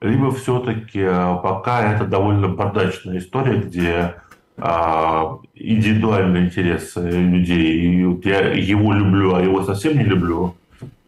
либо 0.00 0.30
все-таки 0.32 1.00
э, 1.00 1.36
пока 1.42 1.94
это 1.94 2.04
довольно 2.04 2.48
бардачная 2.48 3.18
история, 3.18 3.58
где 3.58 4.14
а, 4.60 5.38
индивидуальные 5.54 6.46
интересы 6.46 7.00
людей, 7.00 8.04
я 8.24 8.40
его 8.52 8.92
люблю, 8.92 9.34
а 9.34 9.42
его 9.42 9.62
совсем 9.62 9.96
не 9.96 10.04
люблю, 10.04 10.56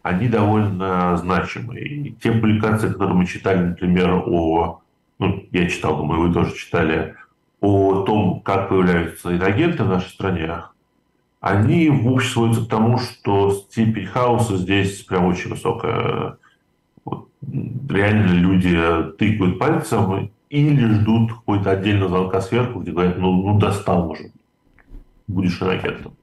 они 0.03 0.29
довольно 0.29 1.17
значимы. 1.17 1.79
И 1.79 2.11
те 2.13 2.31
публикации, 2.31 2.89
которые 2.89 3.15
мы 3.15 3.25
читали, 3.25 3.59
например, 3.59 4.23
о, 4.25 4.81
ну, 5.19 5.45
я 5.51 5.67
читал, 5.67 5.97
думаю, 5.97 6.27
вы 6.27 6.33
тоже 6.33 6.55
читали, 6.55 7.15
о 7.59 8.03
том, 8.03 8.39
как 8.41 8.69
появляются 8.69 9.35
иногенты 9.35 9.83
в 9.83 9.89
нашей 9.89 10.09
стране, 10.09 10.63
они 11.41 11.89
в 11.89 12.07
общем 12.07 12.29
сводятся 12.29 12.65
к 12.65 12.69
тому, 12.69 12.99
что 12.99 13.51
степень 13.51 14.05
хаоса 14.05 14.57
здесь 14.57 15.01
прям 15.01 15.25
очень 15.25 15.49
высокая. 15.49 16.37
Реально 17.41 18.33
люди 18.33 18.77
тыкают 19.17 19.57
пальцем 19.57 20.31
или 20.49 20.85
ждут 20.93 21.33
какой-то 21.33 21.71
отдельного 21.71 22.09
звонка 22.09 22.41
сверху, 22.41 22.81
где 22.81 22.91
говорят, 22.91 23.17
ну, 23.17 23.31
ну 23.31 23.59
достал 23.59 24.11
уже, 24.11 24.31
будешь 25.27 25.61
ракетом. 25.61 26.13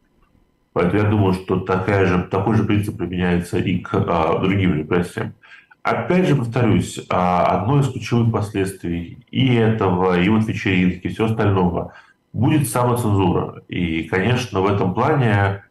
Поэтому 0.73 1.03
я 1.03 1.11
думаю, 1.11 1.33
что 1.33 1.61
такая 1.61 2.07
же, 2.07 2.23
такой 2.31 2.57
же 2.57 2.65
принцип 2.65 2.99
применяется 2.99 3.59
и 3.59 3.79
к 3.79 3.95
а, 3.95 4.39
другим 4.39 4.75
репрессиям. 4.75 5.35
Опять 5.83 6.29
же, 6.29 6.37
повторюсь, 6.37 7.01
а, 7.09 7.61
одно 7.61 7.81
из 7.81 7.91
ключевых 7.91 8.31
последствий 8.31 9.19
и 9.31 9.55
этого, 9.55 10.21
и 10.21 10.29
вот 10.29 10.47
вечеринки, 10.47 11.07
и 11.07 11.09
всего 11.09 11.27
остального 11.27 11.95
будет 12.33 12.69
самоцензура. 12.69 13.63
И, 13.69 14.05
конечно, 14.05 14.61
в 14.61 14.67
этом 14.67 14.95
плане 14.95 15.65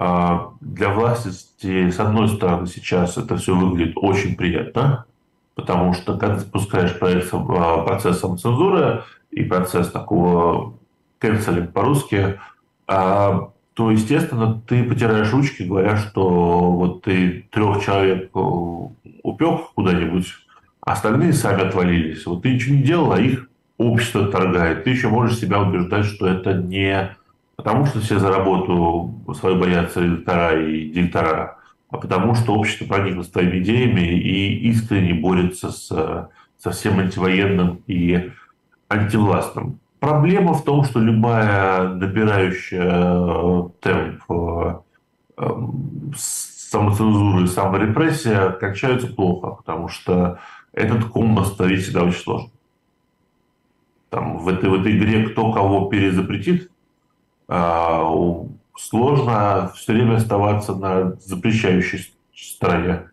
для 0.00 0.94
власти, 0.94 1.90
с 1.90 2.00
одной 2.00 2.28
стороны, 2.28 2.66
сейчас 2.66 3.18
это 3.18 3.36
все 3.36 3.54
выглядит 3.54 3.94
очень 3.96 4.34
приятно, 4.34 5.04
Потому 5.60 5.92
что 5.92 6.16
когда 6.16 6.36
ты 6.36 6.40
запускаешь 6.40 6.98
проект, 6.98 7.28
а, 7.32 7.84
процесс 7.84 8.20
самоцензуры 8.20 9.02
и 9.30 9.42
процесс 9.42 9.90
такого 9.90 10.74
канцелинг 11.18 11.72
по-русски, 11.72 12.40
а, 12.86 13.50
то, 13.74 13.90
естественно, 13.90 14.60
ты 14.66 14.84
потираешь 14.84 15.32
ручки, 15.32 15.64
говоря, 15.64 15.96
что 15.96 16.70
вот 16.72 17.02
ты 17.02 17.46
трех 17.50 17.84
человек 17.84 18.30
э, 18.34 18.38
упек 19.22 19.60
куда-нибудь, 19.74 20.26
остальные 20.80 21.34
сами 21.34 21.62
отвалились. 21.62 22.26
Вот 22.26 22.42
ты 22.42 22.54
ничего 22.54 22.76
не 22.76 22.82
делал, 22.82 23.12
а 23.12 23.20
их 23.20 23.48
общество 23.78 24.26
торгает. 24.26 24.84
Ты 24.84 24.90
еще 24.90 25.08
можешь 25.08 25.38
себя 25.38 25.60
убеждать, 25.60 26.06
что 26.06 26.26
это 26.26 26.54
не 26.54 27.16
потому, 27.60 27.84
что 27.84 28.00
все 28.00 28.18
за 28.18 28.30
работу 28.30 29.14
свою 29.38 29.58
боятся 29.58 30.00
редактора 30.00 30.58
и 30.58 30.88
директора, 30.88 31.58
а 31.90 31.98
потому 31.98 32.34
что 32.34 32.54
общество 32.54 32.86
проникло 32.86 33.22
своими 33.22 33.58
идеями 33.58 34.00
и 34.00 34.70
искренне 34.70 35.12
борется 35.12 35.70
с, 35.70 36.30
со 36.58 36.70
всем 36.70 37.00
антивоенным 37.00 37.82
и 37.86 38.30
антивластным. 38.88 39.78
Проблема 39.98 40.54
в 40.54 40.64
том, 40.64 40.84
что 40.84 41.00
любая 41.00 41.88
набирающая 41.88 42.82
э, 42.82 43.68
темп 43.82 44.22
э, 44.30 44.74
э, 45.36 45.50
самоцензуры 46.16 47.44
и 47.44 47.46
саморепрессия 47.46 48.52
кончаются 48.52 49.08
плохо, 49.08 49.50
потому 49.50 49.88
что 49.88 50.38
этот 50.72 51.04
ком 51.04 51.38
остановить 51.38 51.82
всегда 51.82 52.04
очень 52.04 52.20
сложно. 52.20 52.50
Там, 54.08 54.38
в, 54.38 54.48
этой, 54.48 54.70
в 54.70 54.80
этой 54.80 54.96
игре 54.96 55.28
кто 55.28 55.52
кого 55.52 55.90
перезапретит, 55.90 56.69
сложно 58.76 59.72
все 59.74 59.92
время 59.92 60.16
оставаться 60.16 60.74
на 60.74 61.16
запрещающей 61.16 62.14
стороне. 62.34 63.10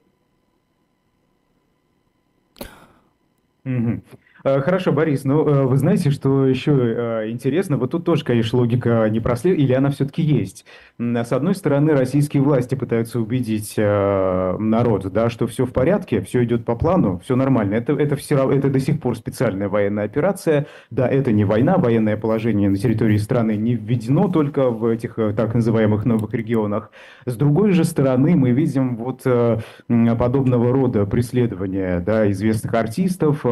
Mm-hmm. 3.65 4.01
Э, 4.47 4.61
хорошо, 4.61 4.93
Борис, 4.93 5.25
ну 5.25 5.45
э, 5.45 5.63
вы 5.63 5.75
знаете, 5.75 6.09
что 6.09 6.45
еще 6.45 6.71
э, 6.71 7.29
интересно, 7.31 7.75
вот 7.75 7.91
тут 7.91 8.05
тоже, 8.05 8.23
конечно, 8.23 8.59
логика 8.59 9.05
не 9.09 9.19
прослед... 9.19 9.57
или 9.59 9.73
она 9.73 9.89
все-таки 9.89 10.21
есть. 10.21 10.65
С 10.99 11.31
одной 11.31 11.53
стороны, 11.53 11.91
российские 11.91 12.41
власти 12.41 12.73
пытаются 12.73 13.19
убедить 13.19 13.75
народ, 13.77 15.11
да, 15.11 15.29
что 15.29 15.45
все 15.45 15.67
в 15.67 15.71
порядке, 15.71 16.21
все 16.21 16.43
идет 16.43 16.65
по 16.65 16.75
плану, 16.75 17.21
все 17.23 17.35
нормально. 17.35 17.75
Это, 17.75 17.93
это, 17.93 18.15
все, 18.15 18.49
это 18.49 18.69
до 18.69 18.79
сих 18.79 18.99
пор 18.99 19.15
специальная 19.15 19.69
военная 19.69 20.05
операция. 20.05 20.65
Да, 20.89 21.07
это 21.07 21.31
не 21.31 21.45
война, 21.45 21.77
военное 21.77 22.17
положение 22.17 22.71
на 22.71 22.77
территории 22.77 23.17
страны 23.17 23.57
не 23.57 23.75
введено 23.75 24.27
только 24.27 24.71
в 24.71 24.87
этих 24.87 25.19
так 25.35 25.53
называемых 25.53 26.03
новых 26.05 26.33
регионах. 26.33 26.89
С 27.27 27.35
другой 27.35 27.73
же 27.73 27.83
стороны, 27.83 28.35
мы 28.35 28.49
видим 28.49 28.97
вот 28.97 29.21
подобного 29.87 30.73
рода 30.73 31.05
преследования 31.05 31.99
да, 31.99 32.29
известных 32.31 32.73
артистов, 32.73 33.45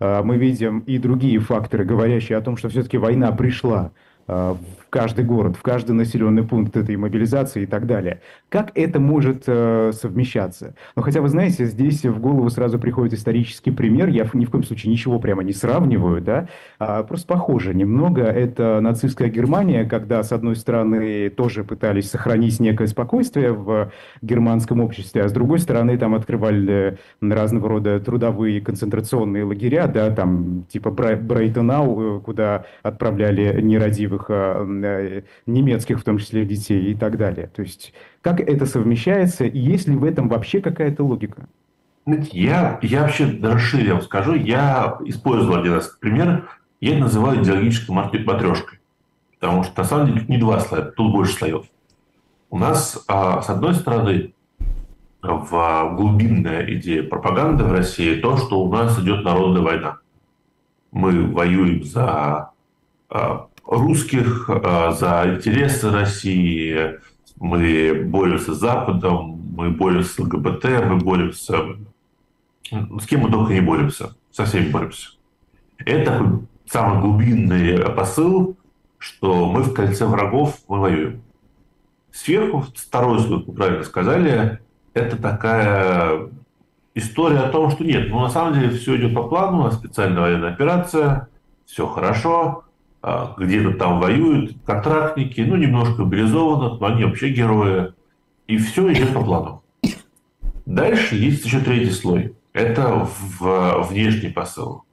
мы 0.00 0.29
видим 0.38 0.80
и 0.80 0.98
другие 0.98 1.38
факторы, 1.38 1.84
говорящие 1.84 2.38
о 2.38 2.40
том, 2.40 2.56
что 2.56 2.68
все-таки 2.68 2.98
война 2.98 3.32
пришла 3.32 3.92
Э, 4.32 4.54
каждый 4.90 5.24
город, 5.24 5.56
в 5.56 5.62
каждый 5.62 5.92
населенный 5.92 6.42
пункт 6.42 6.76
этой 6.76 6.96
мобилизации 6.96 7.62
и 7.62 7.66
так 7.66 7.86
далее. 7.86 8.20
Как 8.48 8.72
это 8.74 9.00
может 9.00 9.44
э, 9.46 9.92
совмещаться? 9.94 10.74
Ну, 10.96 11.02
хотя, 11.02 11.20
вы 11.20 11.28
знаете, 11.28 11.64
здесь 11.64 12.04
в 12.04 12.20
голову 12.20 12.50
сразу 12.50 12.78
приходит 12.78 13.14
исторический 13.14 13.70
пример. 13.70 14.08
Я 14.08 14.28
ни 14.34 14.44
в 14.44 14.50
коем 14.50 14.64
случае 14.64 14.92
ничего 14.92 15.18
прямо 15.20 15.42
не 15.42 15.52
сравниваю, 15.52 16.20
да, 16.20 16.48
а 16.78 17.02
просто 17.04 17.28
похоже 17.28 17.74
немного. 17.74 18.22
Это 18.22 18.80
нацистская 18.80 19.28
Германия, 19.28 19.84
когда, 19.84 20.22
с 20.22 20.32
одной 20.32 20.56
стороны, 20.56 21.30
тоже 21.30 21.64
пытались 21.64 22.10
сохранить 22.10 22.58
некое 22.60 22.88
спокойствие 22.88 23.52
в 23.52 23.92
германском 24.22 24.80
обществе, 24.80 25.22
а 25.22 25.28
с 25.28 25.32
другой 25.32 25.60
стороны, 25.60 25.96
там 25.96 26.14
открывали 26.14 26.98
разного 27.20 27.68
рода 27.68 28.00
трудовые 28.00 28.60
концентрационные 28.60 29.44
лагеря, 29.44 29.86
да, 29.86 30.10
там 30.10 30.64
типа 30.68 30.90
Брейтенау, 30.90 32.18
э, 32.18 32.20
куда 32.20 32.64
отправляли 32.82 33.60
нерадивых 33.60 34.26
э, 34.28 34.64
немецких, 35.46 36.00
в 36.00 36.04
том 36.04 36.18
числе, 36.18 36.44
детей 36.44 36.92
и 36.92 36.94
так 36.94 37.16
далее. 37.16 37.48
То 37.54 37.62
есть 37.62 37.92
как 38.22 38.40
это 38.40 38.66
совмещается 38.66 39.44
и 39.44 39.58
есть 39.58 39.88
ли 39.88 39.96
в 39.96 40.04
этом 40.04 40.28
вообще 40.28 40.60
какая-то 40.60 41.04
логика? 41.04 41.48
Я, 42.06 42.78
я 42.82 43.02
вообще 43.02 43.38
расширил 43.42 43.94
вам 43.94 44.02
скажу. 44.02 44.34
Я 44.34 44.98
использовал 45.04 45.60
один 45.60 45.74
раз 45.74 45.88
пример. 46.00 46.48
Я 46.80 46.92
это 46.92 47.00
называю 47.00 47.42
идеологической 47.42 47.94
матрешкой. 47.94 48.80
Потому 49.38 49.62
что, 49.64 49.80
на 49.80 49.84
самом 49.84 50.06
деле, 50.06 50.20
тут 50.20 50.28
не 50.28 50.38
два 50.38 50.60
слоя, 50.60 50.82
тут 50.82 51.12
больше 51.12 51.34
слоев. 51.34 51.66
У 52.50 52.58
нас, 52.58 53.02
а, 53.06 53.42
с 53.42 53.48
одной 53.48 53.74
стороны, 53.74 54.34
в 55.22 55.94
глубинная 55.96 56.74
идея 56.74 57.02
пропаганды 57.02 57.64
в 57.64 57.72
России 57.72 58.20
то, 58.20 58.36
что 58.36 58.60
у 58.62 58.72
нас 58.72 58.98
идет 58.98 59.24
народная 59.24 59.62
война. 59.62 59.98
Мы 60.90 61.26
воюем 61.26 61.84
за 61.84 62.50
а, 63.08 63.48
русских, 63.70 64.50
а, 64.50 64.92
за 64.92 65.34
интересы 65.34 65.90
России. 65.90 66.98
Мы 67.38 67.94
боремся 68.04 68.52
с 68.52 68.58
Западом, 68.58 69.40
мы 69.54 69.70
боремся 69.70 70.12
с 70.12 70.18
ЛГБТ, 70.18 70.64
мы 70.86 70.96
боремся... 70.96 71.54
С 72.70 73.06
кем 73.06 73.20
мы 73.20 73.30
только 73.30 73.54
не 73.54 73.60
боремся. 73.60 74.14
Со 74.30 74.44
всеми 74.44 74.70
боремся. 74.70 75.10
Это 75.78 76.40
самый 76.66 77.00
глубинный 77.00 77.78
посыл, 77.94 78.56
что 78.98 79.50
мы 79.50 79.62
в 79.62 79.72
кольце 79.72 80.06
врагов, 80.06 80.58
мы 80.68 80.80
воюем. 80.80 81.22
Сверху, 82.12 82.66
второй 82.74 83.20
слой, 83.20 83.44
вы 83.44 83.52
правильно 83.52 83.84
сказали, 83.84 84.60
это 84.94 85.16
такая 85.16 86.28
история 86.94 87.38
о 87.38 87.50
том, 87.50 87.70
что 87.70 87.84
нет, 87.84 88.10
ну 88.10 88.20
на 88.20 88.28
самом 88.28 88.54
деле 88.54 88.70
все 88.70 88.96
идет 88.96 89.14
по 89.14 89.22
плану, 89.24 89.70
специальная 89.70 90.20
военная 90.20 90.52
операция, 90.52 91.28
все 91.64 91.86
хорошо, 91.86 92.64
где-то 93.02 93.78
там 93.78 94.00
воюют 94.00 94.56
контрактники, 94.66 95.40
ну, 95.40 95.56
немножко 95.56 96.02
мобилизованных, 96.02 96.80
но 96.80 96.86
они 96.86 97.04
вообще 97.04 97.30
герои. 97.30 97.92
И 98.46 98.58
все 98.58 98.92
идет 98.92 99.14
по 99.14 99.22
плану. 99.22 99.62
Дальше 100.66 101.16
есть 101.16 101.44
еще 101.44 101.60
третий 101.60 101.90
слой. 101.90 102.34
Это 102.52 103.08
в 103.38 103.88
внешний 103.88 104.28
посыл. 104.28 104.84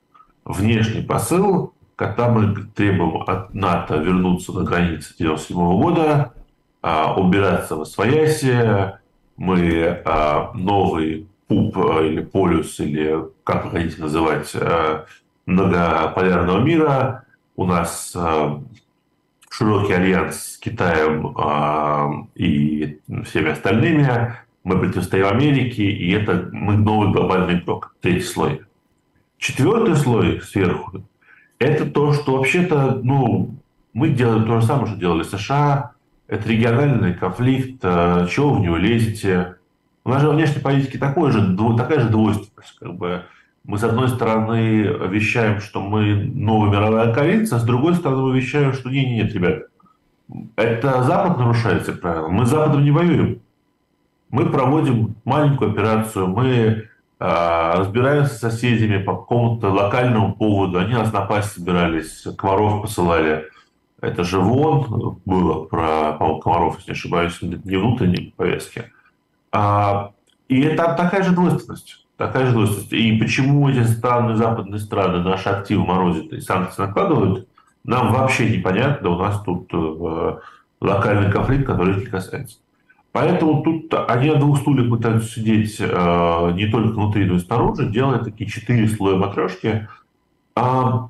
Внешний 0.45 1.01
посыл, 1.01 1.73
когда 1.97 2.29
мы 2.29 2.55
требуем 2.75 3.23
от 3.27 3.53
НАТО 3.53 3.97
вернуться 3.97 4.53
на 4.53 4.63
границы 4.63 5.13
1997 5.15 5.81
года, 5.81 6.33
а, 6.81 7.15
убираться 7.15 7.75
в 7.75 7.85
свояси, 7.85 8.93
мы 9.35 10.01
а, 10.05 10.51
новый 10.53 11.27
ПУП 11.47 11.77
или 12.01 12.21
полюс, 12.21 12.79
или 12.79 13.25
как 13.43 13.65
вы 13.65 13.71
хотите 13.71 14.01
называть, 14.01 14.51
а, 14.55 15.05
многополярного 15.45 16.59
мира. 16.59 17.25
У 17.57 17.65
нас 17.65 18.15
широкий 19.49 19.93
альянс 19.93 20.53
с 20.53 20.57
Китаем 20.57 21.35
и 22.35 22.99
всеми 23.25 23.49
остальными. 23.49 24.35
Мы 24.63 24.79
противостоим 24.79 25.25
Америке, 25.25 25.83
и 25.83 26.11
это 26.11 26.49
мы 26.53 26.77
новый 26.77 27.11
глобальный 27.11 27.59
игрок. 27.59 27.95
Третий 27.99 28.21
слой. 28.21 28.61
Четвертый 29.37 29.95
слой 29.95 30.41
сверху– 30.41 31.03
это 31.59 31.85
то, 31.85 32.13
что 32.13 32.37
вообще-то 32.37 32.99
ну, 33.03 33.55
мы 33.93 34.09
делаем 34.09 34.45
то 34.45 34.59
же 34.59 34.67
самое, 34.67 34.87
что 34.87 34.99
делали 34.99 35.23
США. 35.23 35.93
Это 36.27 36.47
региональный 36.47 37.13
конфликт. 37.13 37.79
Э, 37.83 38.27
чего 38.29 38.53
в 38.53 38.59
него 38.59 38.77
лезете? 38.77 39.55
У 40.03 40.09
нас 40.09 40.21
же 40.21 40.29
внешней 40.29 40.61
политики 40.61 40.97
такой 40.97 41.31
же, 41.31 41.57
такая 41.77 42.01
же 42.01 42.09
двойственность. 42.09 42.77
Как 42.79 42.93
бы 42.95 43.23
мы, 43.67 43.77
с 43.77 43.83
одной 43.83 44.07
стороны, 44.07 44.81
вещаем, 45.09 45.59
что 45.59 45.81
мы 45.81 46.15
новая 46.15 46.71
мировая 46.71 47.13
коалиция, 47.13 47.57
а 47.57 47.59
с 47.59 47.65
другой 47.65 47.95
стороны, 47.95 48.23
мы 48.23 48.37
вещаем, 48.39 48.71
что 48.71 48.89
нет, 48.89 49.07
нет, 49.07 49.33
ребят, 49.33 49.63
это 50.55 51.03
Запад 51.03 51.37
нарушает 51.37 51.83
все 51.83 51.91
правила. 51.91 52.29
Мы 52.29 52.45
с 52.45 52.49
Западом 52.49 52.83
не 52.83 52.91
воюем. 52.91 53.41
Мы 54.29 54.49
проводим 54.49 55.15
маленькую 55.25 55.71
операцию, 55.71 56.27
мы 56.27 56.47
э, 56.47 56.85
разбираемся 57.19 58.33
с 58.33 58.39
соседями 58.39 59.03
по 59.03 59.17
какому-то 59.17 59.69
локальному 59.69 60.33
поводу. 60.33 60.79
Они 60.79 60.93
нас 60.93 61.11
напасть 61.11 61.51
собирались, 61.51 62.25
комаров 62.37 62.81
посылали. 62.81 63.45
Это 63.99 64.23
же 64.23 64.39
вон 64.39 65.19
было 65.25 65.65
про 65.65 66.17
комаров, 66.41 66.77
если 66.77 66.91
не 66.91 66.93
ошибаюсь, 66.93 67.41
не 67.41 67.77
внутренней 67.77 68.33
повестки. 68.37 68.91
А, 69.51 70.11
и 70.47 70.61
это 70.61 70.93
такая 70.93 71.23
же 71.23 71.31
двойственность. 71.31 72.06
Такая 72.17 72.51
двойственность. 72.51 72.91
И 72.93 73.17
почему 73.19 73.69
эти 73.69 73.83
страны, 73.85 74.35
западные 74.35 74.79
страны, 74.79 75.23
наши 75.23 75.49
активы 75.49 75.85
морозят 75.85 76.33
и 76.33 76.41
санкции 76.41 76.81
накладывают, 76.81 77.47
нам 77.83 78.11
вообще 78.11 78.49
непонятно. 78.49 79.11
У 79.11 79.19
нас 79.19 79.41
тут 79.43 79.69
э, 79.71 80.37
локальный 80.81 81.31
конфликт, 81.31 81.67
который 81.67 81.95
их 81.95 81.99
не 81.99 82.05
касается. 82.07 82.57
Поэтому 83.11 83.63
тут 83.63 83.93
они 84.09 84.31
на 84.31 84.39
двух 84.39 84.59
стульях 84.59 84.89
пытаются 84.89 85.29
сидеть 85.29 85.77
э, 85.79 86.51
не 86.53 86.67
только 86.67 86.93
внутри, 86.93 87.25
но 87.25 87.35
и 87.35 87.39
снаружи, 87.39 87.87
делая 87.87 88.19
такие 88.19 88.49
четыре 88.49 88.87
слоя 88.87 89.15
матрешки. 89.15 89.87
А, 90.55 91.09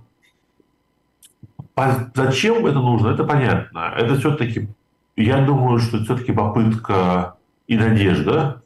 зачем 2.15 2.65
это 2.65 2.80
нужно? 2.80 3.10
Это 3.10 3.24
понятно. 3.24 3.93
Это 3.98 4.15
все-таки, 4.17 4.67
я 5.15 5.41
думаю, 5.41 5.80
что 5.80 5.98
это 5.98 6.06
все-таки 6.06 6.32
попытка 6.32 7.36
и 7.67 7.78
надежда, 7.78 8.62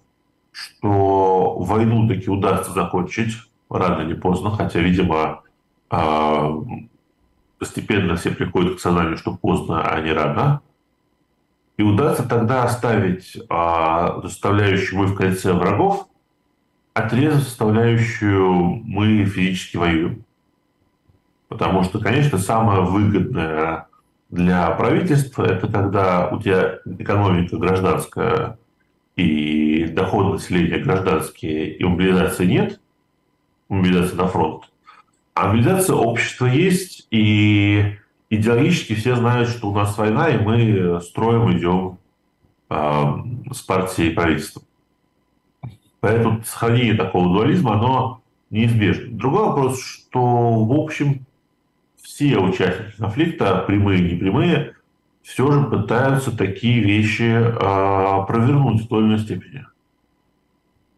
что 0.51 1.40
войну 1.63 2.07
таки 2.07 2.29
удастся 2.29 2.71
закончить 2.71 3.35
рано 3.69 4.01
или 4.01 4.13
поздно, 4.13 4.51
хотя, 4.51 4.79
видимо, 4.79 5.43
э, 5.89 6.49
постепенно 7.59 8.15
все 8.15 8.31
приходят 8.31 8.77
к 8.77 8.79
сознанию, 8.79 9.17
что 9.17 9.35
поздно, 9.35 9.83
а 9.83 10.01
не 10.01 10.11
рано. 10.11 10.61
И 11.77 11.83
удастся 11.83 12.27
тогда 12.27 12.63
оставить 12.63 13.37
а, 13.49 14.21
составляющую 14.21 14.99
мы 14.99 15.07
в 15.07 15.15
кольце 15.15 15.53
врагов, 15.53 16.07
отрезав 16.93 17.43
составляющую 17.43 18.81
мы 18.83 19.25
физически 19.25 19.77
воюем. 19.77 20.25
Потому 21.47 21.83
что, 21.83 21.99
конечно, 21.99 22.37
самое 22.37 22.81
выгодное 22.81 23.87
для 24.29 24.71
правительства 24.71 25.43
это 25.43 25.67
когда 25.67 26.29
у 26.29 26.41
тебя 26.41 26.79
экономика 26.85 27.57
гражданская 27.57 28.57
и 29.15 29.85
доход 29.85 30.33
населения 30.33 30.77
гражданские, 30.77 31.75
и 31.75 31.83
мобилизации 31.83 32.45
нет, 32.45 32.79
мобилизации 33.69 34.15
на 34.15 34.27
фронт, 34.27 34.71
а 35.33 35.47
мобилизация 35.47 35.95
общества 35.95 36.45
есть, 36.45 37.07
и 37.11 37.95
идеологически 38.29 38.95
все 38.95 39.15
знают, 39.15 39.49
что 39.49 39.69
у 39.69 39.75
нас 39.75 39.97
война, 39.97 40.29
и 40.29 40.37
мы 40.37 41.01
строим, 41.01 41.51
идем 41.51 41.97
э, 42.69 43.53
с 43.53 43.61
партией 43.61 44.11
и 44.11 44.13
правительством. 44.13 44.63
Поэтому 45.99 46.43
сохранение 46.43 46.95
такого 46.95 47.33
дуализма, 47.33 47.75
оно 47.75 48.21
неизбежно. 48.49 49.17
Другой 49.17 49.45
вопрос, 49.45 49.81
что, 49.81 50.63
в 50.65 50.71
общем, 50.73 51.25
все 52.01 52.37
участники 52.37 52.97
конфликта, 52.97 53.63
прямые 53.67 53.99
и 53.99 54.13
непрямые, 54.13 54.75
все 55.23 55.51
же 55.51 55.63
пытаются 55.65 56.35
такие 56.35 56.81
вещи 56.81 57.31
э, 57.31 58.25
провернуть 58.25 58.83
в 58.83 58.87
той 58.87 59.01
или 59.01 59.07
иной 59.07 59.19
степени. 59.19 59.65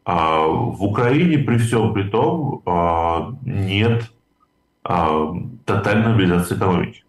А 0.05 0.45
в 0.47 0.83
Украине 0.83 1.37
при 1.37 1.57
всем 1.57 1.93
при 1.93 2.03
том 2.03 2.61
э, 2.65 3.33
нет 3.45 4.11
э, 4.87 5.33
тотальной 5.65 6.13
мобилизации 6.13 6.55
экономики. 6.55 7.03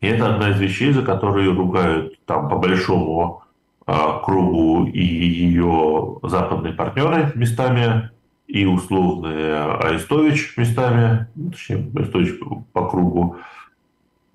И 0.00 0.06
это 0.06 0.34
одна 0.34 0.50
из 0.50 0.60
вещей, 0.60 0.92
за 0.92 1.02
которые 1.02 1.50
ругают 1.50 2.18
там 2.26 2.48
по 2.50 2.58
большому 2.58 3.42
а, 3.86 4.18
кругу 4.20 4.86
и 4.86 5.02
ее 5.02 6.18
западные 6.22 6.72
партнеры 6.72 7.32
местами, 7.34 8.10
и 8.46 8.66
условные 8.66 9.56
Арестович 9.56 10.56
местами, 10.56 11.26
точнее, 11.50 11.90
Арестович 11.94 12.38
по 12.72 12.88
кругу, 12.88 13.36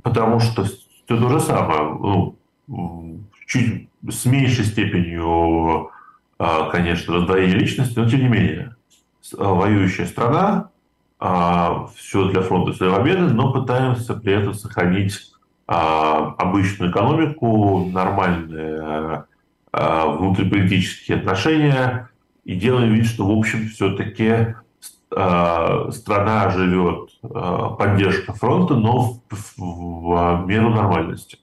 потому 0.02 0.40
что 0.40 0.66
все 1.10 1.18
то 1.18 1.28
же 1.28 1.40
самое, 1.40 2.36
ну, 2.68 3.24
чуть 3.48 3.90
с 4.08 4.26
меньшей 4.26 4.64
степенью, 4.64 5.90
а, 6.38 6.70
конечно, 6.70 7.16
раздвоения 7.16 7.56
личности, 7.56 7.98
но 7.98 8.08
тем 8.08 8.20
не 8.20 8.28
менее, 8.28 8.76
воюющая 9.36 10.06
страна, 10.06 10.70
а, 11.20 11.88
все 11.96 12.30
для 12.30 12.42
фронта, 12.42 12.74
все 12.74 12.90
для 12.90 12.98
победы, 13.00 13.22
но 13.22 13.52
пытаемся 13.52 14.14
при 14.14 14.34
этом 14.34 14.54
сохранить 14.54 15.32
а, 15.66 16.36
обычную 16.38 16.92
экономику, 16.92 17.90
нормальные 17.92 19.26
а, 19.72 20.06
внутриполитические 20.12 21.18
отношения. 21.18 22.12
И 22.46 22.56
делаем 22.56 22.94
вид, 22.94 23.08
что, 23.08 23.26
в 23.26 23.36
общем, 23.36 23.68
все-таки 23.70 24.30
а, 24.30 24.62
страна 25.92 26.50
живет 26.50 27.10
поддержка 27.22 28.34
фронта, 28.34 28.76
но 28.76 29.16
в 29.58 30.46
меру 30.46 30.70
нормальности. 30.70 31.38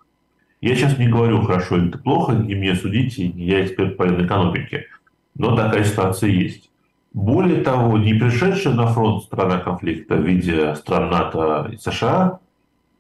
Я 0.61 0.75
сейчас 0.75 0.99
не 0.99 1.09
говорю, 1.09 1.43
хорошо 1.43 1.77
или 1.77 1.91
плохо, 1.91 2.33
не 2.33 2.55
мне 2.55 2.75
судите, 2.75 3.27
я 3.27 3.65
эксперт 3.65 3.97
по 3.97 4.05
экономике, 4.05 4.87
но 5.35 5.55
такая 5.55 5.85
ситуация 5.85 6.31
есть. 6.31 6.71
Более 7.13 7.63
того, 7.63 7.99
не 7.99 8.15
пришедшая 8.15 8.75
на 8.75 8.87
фронт 8.89 9.25
страна 9.25 9.59
конфликта 9.59 10.17
в 10.17 10.23
виде 10.23 10.75
стран 10.75 11.11
НАТО 11.11 11.71
и 11.73 11.77
США 11.77 12.41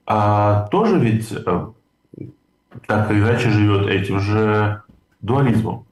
а 0.06 0.68
тоже 0.68 0.98
ведь 0.98 1.32
э, 1.32 1.66
так 2.86 3.10
или 3.10 3.18
иначе 3.18 3.50
живет 3.50 3.88
этим 3.88 4.20
же 4.20 4.82
дуализмом. 5.20 5.84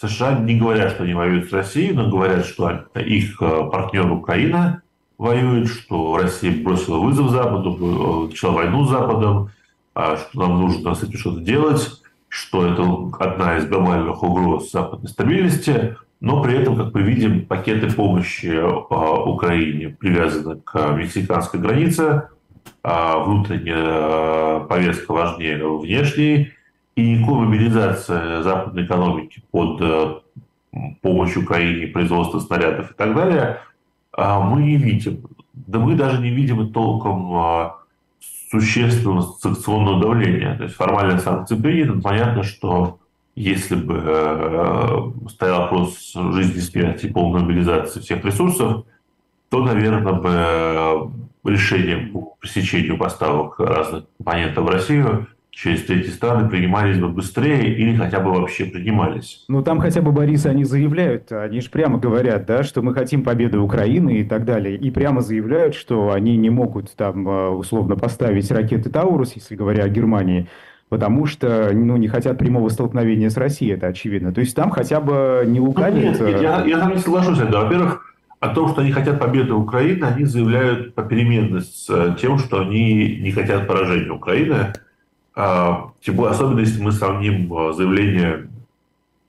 США 0.00 0.38
не 0.38 0.56
говорят, 0.56 0.92
что 0.92 1.04
они 1.04 1.14
воюют 1.14 1.50
с 1.50 1.52
Россией, 1.52 1.92
но 1.92 2.08
говорят, 2.08 2.46
что 2.46 2.86
их 2.94 3.42
э, 3.42 3.68
партнер 3.70 4.10
Украина 4.10 4.82
воюет, 5.16 5.68
что 5.68 6.16
Россия 6.16 6.62
бросила 6.62 6.98
вызов 6.98 7.30
Западу, 7.30 7.76
э, 7.80 8.30
начала 8.30 8.52
войну 8.52 8.84
с 8.84 8.90
Западом, 8.90 9.50
а 9.94 10.16
что 10.16 10.40
нам 10.40 10.60
нужно 10.60 10.94
с 10.94 11.02
этим 11.02 11.18
что-то 11.18 11.40
делать, 11.40 12.00
что 12.28 12.64
это 12.64 12.84
одна 13.18 13.56
из 13.56 13.66
глобальных 13.66 14.22
угроз 14.22 14.70
западной 14.70 15.08
стабильности, 15.08 15.96
но 16.20 16.42
при 16.42 16.56
этом, 16.56 16.76
как 16.76 16.94
мы 16.94 17.02
видим, 17.02 17.46
пакеты 17.46 17.92
помощи 17.92 18.56
Украине 19.28 19.88
привязаны 19.88 20.60
к 20.60 20.92
мексиканской 20.92 21.58
границе, 21.58 22.28
а 22.84 23.18
внутренняя 23.18 24.60
повестка 24.60 25.12
важнее 25.12 25.66
внешней, 25.78 26.52
и 26.98 27.12
никакой 27.12 27.46
мобилизации 27.46 28.42
западной 28.42 28.84
экономики 28.84 29.40
под 29.52 29.80
э, 29.80 30.14
помощь 31.00 31.36
Украине, 31.36 31.86
производство 31.86 32.40
снарядов 32.40 32.90
и 32.90 32.94
так 32.94 33.14
далее, 33.14 33.60
а, 34.10 34.40
мы 34.40 34.62
не 34.62 34.76
видим. 34.76 35.22
Да 35.52 35.78
мы 35.78 35.94
даже 35.94 36.20
не 36.20 36.30
видим 36.30 36.60
и 36.60 36.72
толком 36.72 37.32
а, 37.36 37.76
существенного 38.50 39.22
санкционного 39.38 40.00
давления. 40.00 40.56
То 40.56 40.64
есть 40.64 40.74
формальные 40.74 41.20
санкции 41.20 41.54
приняты, 41.54 42.00
понятно, 42.00 42.42
что 42.42 42.98
если 43.36 43.76
бы 43.76 44.02
э, 44.04 45.28
стоял 45.30 45.60
вопрос 45.60 46.12
жизни, 46.32 46.58
смерти 46.58 47.06
и 47.06 47.12
полной 47.12 47.42
мобилизации 47.42 48.00
всех 48.00 48.24
ресурсов, 48.24 48.86
то, 49.50 49.64
наверное, 49.64 50.14
бы 50.14 51.12
решением 51.44 52.10
по 52.10 52.34
пресечению 52.40 52.98
поставок 52.98 53.60
разных 53.60 54.06
компонентов 54.16 54.64
в 54.64 54.68
Россию 54.68 55.28
через 55.50 55.84
третьи 55.84 56.10
страны 56.10 56.48
принимались 56.48 56.98
бы 56.98 57.08
быстрее 57.08 57.74
или 57.74 57.96
хотя 57.96 58.20
бы 58.20 58.32
вообще 58.32 58.64
принимались. 58.66 59.44
Ну, 59.48 59.62
там 59.62 59.80
хотя 59.80 60.02
бы, 60.02 60.12
Борис, 60.12 60.46
они 60.46 60.64
заявляют, 60.64 61.32
они 61.32 61.60
же 61.60 61.70
прямо 61.70 61.98
говорят, 61.98 62.46
да, 62.46 62.62
что 62.62 62.82
мы 62.82 62.94
хотим 62.94 63.24
победы 63.24 63.58
Украины 63.58 64.18
и 64.18 64.24
так 64.24 64.44
далее. 64.44 64.76
И 64.76 64.90
прямо 64.90 65.20
заявляют, 65.20 65.74
что 65.74 66.12
они 66.12 66.36
не 66.36 66.50
могут 66.50 66.94
там 66.94 67.28
э, 67.28 67.48
условно 67.48 67.96
поставить 67.96 68.50
ракеты 68.50 68.90
Таурус, 68.90 69.32
если 69.34 69.56
говоря 69.56 69.84
о 69.84 69.88
Германии, 69.88 70.48
потому 70.88 71.26
что 71.26 71.70
ну, 71.72 71.96
не 71.96 72.08
хотят 72.08 72.38
прямого 72.38 72.68
столкновения 72.68 73.28
с 73.28 73.36
Россией, 73.36 73.72
это 73.72 73.88
очевидно. 73.88 74.32
То 74.32 74.40
есть 74.40 74.54
там 74.54 74.70
хотя 74.70 75.00
бы 75.00 75.44
не 75.46 75.60
лукавят... 75.60 75.94
Ну, 75.94 76.00
нет, 76.00 76.20
нет, 76.20 76.42
я, 76.42 76.64
я 76.64 76.78
там 76.78 76.92
не 76.92 76.98
соглашусь. 76.98 77.38
Да. 77.38 77.62
Во-первых, 77.62 78.14
о 78.40 78.48
том, 78.50 78.68
что 78.68 78.82
они 78.82 78.92
хотят 78.92 79.18
победы 79.18 79.52
Украины, 79.52 80.04
они 80.04 80.24
заявляют 80.24 80.94
попеременно 80.94 81.60
с 81.60 81.86
э, 81.90 82.14
тем, 82.20 82.38
что 82.38 82.60
они 82.60 83.16
не 83.16 83.32
хотят 83.32 83.66
поражения 83.66 84.12
Украины. 84.12 84.72
А, 85.40 85.92
тем 86.00 86.16
более, 86.16 86.32
особенно 86.32 86.58
если 86.58 86.82
мы 86.82 86.90
сравним 86.90 87.54
э, 87.56 87.72
заявления 87.72 88.50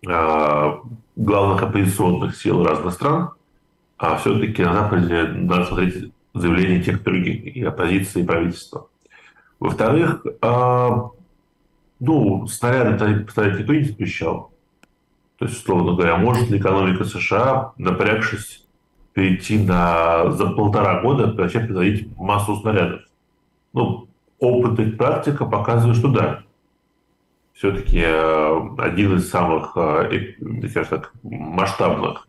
а, 0.07 0.81
главных 1.15 1.61
оппозиционных 1.61 2.35
сил 2.35 2.65
разных 2.65 2.95
стран, 2.95 3.29
а 3.99 4.15
все-таки 4.17 4.63
на 4.63 4.73
Западе 4.73 5.23
надо 5.25 5.65
смотреть 5.65 6.11
заявления 6.33 6.81
тех 6.81 7.03
других, 7.03 7.55
и 7.55 7.63
оппозиции, 7.63 8.23
и 8.23 8.25
правительства. 8.25 8.87
Во-вторых, 9.59 10.25
а, 10.41 11.11
ну, 11.99 12.47
снаряды 12.47 13.25
поставить 13.25 13.59
никто 13.59 13.73
не 13.75 13.83
запрещал. 13.83 14.51
То 15.37 15.45
есть, 15.45 15.59
условно 15.59 15.93
говоря, 15.93 16.17
может 16.17 16.49
ли 16.49 16.57
экономика 16.57 17.03
США, 17.03 17.73
напрягшись, 17.77 18.65
перейти 19.13 19.63
на, 19.63 20.31
за 20.31 20.47
полтора 20.47 21.03
года, 21.03 21.27
начать 21.27 21.65
производить 21.65 22.17
массу 22.17 22.55
снарядов? 22.55 23.01
Ну, 23.73 24.08
опыт 24.39 24.79
и 24.79 24.91
практика 24.91 25.45
показывают, 25.45 25.97
что 25.97 26.09
да. 26.09 26.43
Все-таки 27.53 28.01
э, 28.01 28.59
один 28.77 29.17
из 29.17 29.29
самых, 29.29 29.73
э, 29.75 30.33
скажем 30.69 30.89
так, 30.89 31.11
масштабных 31.23 32.27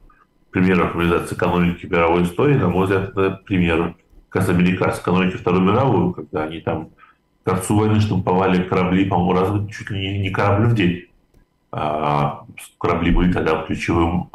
примеров 0.50 0.96
реализации 0.96 1.36
экономики 1.36 1.86
мировой 1.86 2.24
истории, 2.24 2.56
на 2.56 2.68
мой 2.68 2.84
взгляд, 2.84 3.10
это 3.10 3.40
пример 3.44 3.94
как 4.28 4.42
раз 4.42 4.48
американской 4.48 5.02
экономики 5.02 5.36
Второй 5.36 5.60
мировой, 5.60 6.14
когда 6.14 6.44
они 6.44 6.60
там 6.60 6.90
к 7.44 7.50
концу 7.50 7.78
войны 7.78 8.00
штамповали 8.00 8.64
корабли, 8.64 9.04
по-моему, 9.04 9.32
раз 9.40 9.70
чуть 9.70 9.90
ли 9.90 10.18
не 10.18 10.30
корабль 10.30 10.66
в 10.66 10.74
день. 10.74 11.06
А 11.72 12.44
корабли 12.78 13.12
были 13.12 13.32
тогда 13.32 13.62
ключевым 13.62 14.30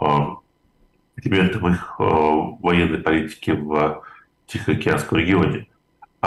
элементом 1.18 1.68
их 1.68 1.96
военной 2.00 3.00
политики 3.00 3.52
в 3.52 4.02
Тихоокеанском 4.48 5.18
регионе. 5.18 5.68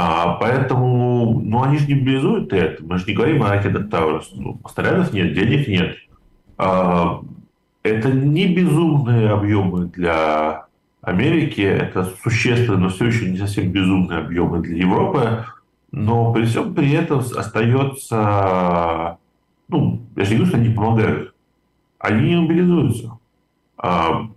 А, 0.01 0.35
поэтому, 0.35 1.41
ну, 1.41 1.65
они 1.65 1.79
же 1.79 1.89
не 1.89 1.97
мобилизуют 1.97 2.53
это. 2.53 2.85
Мы 2.85 2.99
же 2.99 3.07
не 3.07 3.15
говорим 3.15 3.43
о 3.43 3.49
ракетах 3.49 3.91
Таурус. 3.91 4.31
Ну, 4.33 4.61
снарядов 4.73 5.13
нет, 5.13 5.35
денег 5.35 5.67
нет. 5.67 5.97
А, 6.57 7.21
это 7.83 8.13
не 8.13 8.47
безумные 8.47 9.31
объемы 9.31 9.87
для 9.87 10.67
Америки, 11.01 11.63
это 11.63 12.13
существенно, 12.23 12.79
но 12.79 12.89
все 12.91 13.07
еще 13.07 13.29
не 13.29 13.39
совсем 13.39 13.73
безумные 13.73 14.21
объемы 14.21 14.61
для 14.61 14.77
Европы. 14.77 15.45
Но 15.91 16.33
при 16.33 16.45
всем 16.45 16.75
при 16.75 16.93
этом 16.93 17.19
остается... 17.19 19.19
Ну, 19.67 20.03
я 20.15 20.25
же 20.25 20.31
не 20.31 20.37
говорю, 20.37 20.47
что 20.47 20.59
они 20.59 20.75
помогают. 20.75 21.35
Они 21.99 22.29
не 22.29 22.41
мобилизуются. 22.41 23.19
А, 23.77 24.29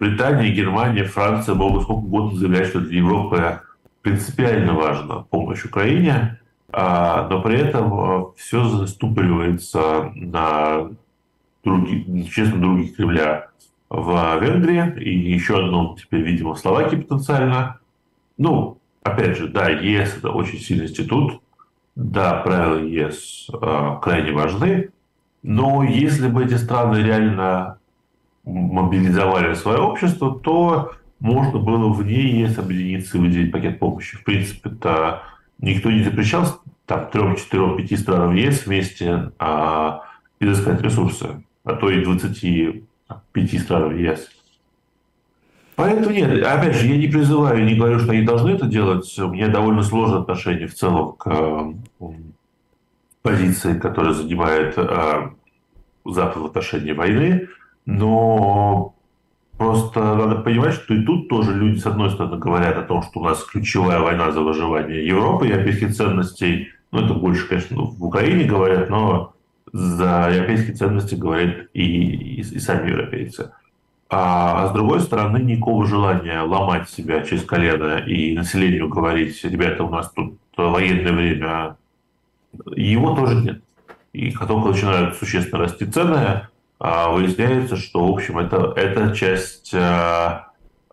Британия, 0.00 0.52
Германия, 0.52 1.04
Франция 1.04 1.54
могут 1.54 1.84
сколько 1.84 2.00
угодно 2.00 2.36
заявлять, 2.36 2.66
что 2.66 2.80
для 2.80 2.98
Европы 2.98 3.60
принципиально 4.02 4.74
важна 4.74 5.24
помощь 5.30 5.64
Украине, 5.64 6.40
а, 6.72 7.28
но 7.28 7.42
при 7.42 7.58
этом 7.58 7.92
а, 7.94 8.32
все 8.36 8.64
заступоривается 8.64 10.12
на 10.14 10.90
других, 11.64 12.32
честно, 12.32 12.60
других 12.60 12.96
Кремля 12.96 13.48
в 13.88 14.40
Венгрии. 14.40 15.02
И 15.02 15.32
еще 15.32 15.64
одно 15.64 15.96
теперь, 16.00 16.22
видимо, 16.22 16.54
в 16.54 16.58
Словакии 16.58 16.96
потенциально. 16.96 17.78
Ну, 18.38 18.78
опять 19.02 19.36
же, 19.36 19.48
да, 19.48 19.68
ЕС– 19.68 20.16
это 20.18 20.30
очень 20.30 20.58
сильный 20.58 20.86
институт, 20.86 21.42
да, 21.96 22.34
правила 22.34 22.82
ЕС 22.82 23.48
э, 23.52 23.98
крайне 24.00 24.32
важны, 24.32 24.90
но 25.42 25.82
если 25.82 26.28
бы 26.28 26.44
эти 26.44 26.54
страны 26.54 26.98
реально 26.98 27.78
мобилизовали 28.44 29.54
свое 29.54 29.78
общество, 29.78 30.38
то 30.38 30.92
можно 31.20 31.58
было 31.58 31.92
вне 31.92 32.40
ЕС 32.40 32.58
объединиться 32.58 33.18
и 33.18 33.20
выделить 33.20 33.52
пакет 33.52 33.78
помощи. 33.78 34.16
В 34.16 34.24
принципе, 34.24 34.70
то 34.70 35.22
никто 35.58 35.90
не 35.90 36.02
запрещал 36.02 36.60
там 36.86 37.10
трем, 37.10 37.36
четырем, 37.36 37.76
пяти 37.76 37.96
странам 37.96 38.34
ЕС 38.34 38.66
вместе 38.66 39.30
а, 39.38 40.02
изыскать 40.40 40.80
ресурсы, 40.80 41.44
а 41.64 41.74
то 41.74 41.90
и 41.90 42.02
25 42.02 43.60
странам 43.60 43.96
ЕС. 43.96 44.28
Поэтому 45.76 46.10
нет, 46.10 46.44
опять 46.44 46.76
же, 46.76 46.86
я 46.88 46.96
не 46.96 47.08
призываю, 47.08 47.64
не 47.64 47.74
говорю, 47.74 48.00
что 48.00 48.12
они 48.12 48.22
должны 48.22 48.50
это 48.50 48.66
делать. 48.66 49.18
У 49.18 49.28
меня 49.28 49.48
довольно 49.48 49.82
сложное 49.82 50.20
отношение 50.20 50.66
в 50.66 50.74
целом 50.74 51.12
к 51.12 51.74
позиции, 53.22 53.78
которую 53.78 54.14
занимает 54.14 54.74
а, 54.76 55.32
Запад 56.04 56.36
в 56.38 56.46
отношении 56.46 56.92
войны. 56.92 57.48
Но 57.86 58.94
Просто 59.60 60.14
надо 60.14 60.36
понимать, 60.36 60.72
что 60.72 60.94
и 60.94 61.04
тут 61.04 61.28
тоже 61.28 61.52
люди, 61.52 61.78
с 61.78 61.84
одной 61.84 62.08
стороны, 62.08 62.38
говорят 62.38 62.78
о 62.78 62.82
том, 62.82 63.02
что 63.02 63.20
у 63.20 63.24
нас 63.24 63.44
ключевая 63.44 64.00
война 64.00 64.32
за 64.32 64.40
выживание 64.40 65.06
Европы 65.06 65.48
европейских 65.48 65.94
ценностей. 65.94 66.70
Ну, 66.90 67.04
это 67.04 67.12
больше, 67.12 67.46
конечно, 67.46 67.76
в 67.82 68.02
Украине 68.02 68.44
говорят, 68.44 68.88
но 68.88 69.34
за 69.70 70.30
европейские 70.32 70.76
ценности 70.76 71.14
говорят 71.14 71.66
и, 71.74 71.82
и, 71.82 72.40
и 72.40 72.58
сами 72.58 72.88
европейцы. 72.88 73.52
А, 74.08 74.64
а 74.64 74.68
с 74.68 74.72
другой 74.72 75.00
стороны, 75.00 75.36
никакого 75.36 75.84
желания 75.84 76.40
ломать 76.40 76.88
себя 76.88 77.22
через 77.22 77.44
колено 77.44 77.98
и 77.98 78.34
населению 78.34 78.88
говорить, 78.88 79.44
ребята, 79.44 79.84
у 79.84 79.90
нас 79.90 80.10
тут 80.10 80.38
военное 80.56 81.12
время, 81.12 81.76
его 82.74 83.14
тоже 83.14 83.34
нет. 83.34 83.62
И 84.14 84.30
как 84.30 84.48
только 84.48 84.70
начинают 84.70 85.16
существенно 85.16 85.64
расти 85.64 85.84
цены, 85.84 86.16
а, 86.16 86.49
выясняется, 86.80 87.76
что, 87.76 88.06
в 88.06 88.10
общем, 88.10 88.38
это, 88.38 88.72
эта 88.74 89.14
часть 89.14 89.74
а, 89.74 90.48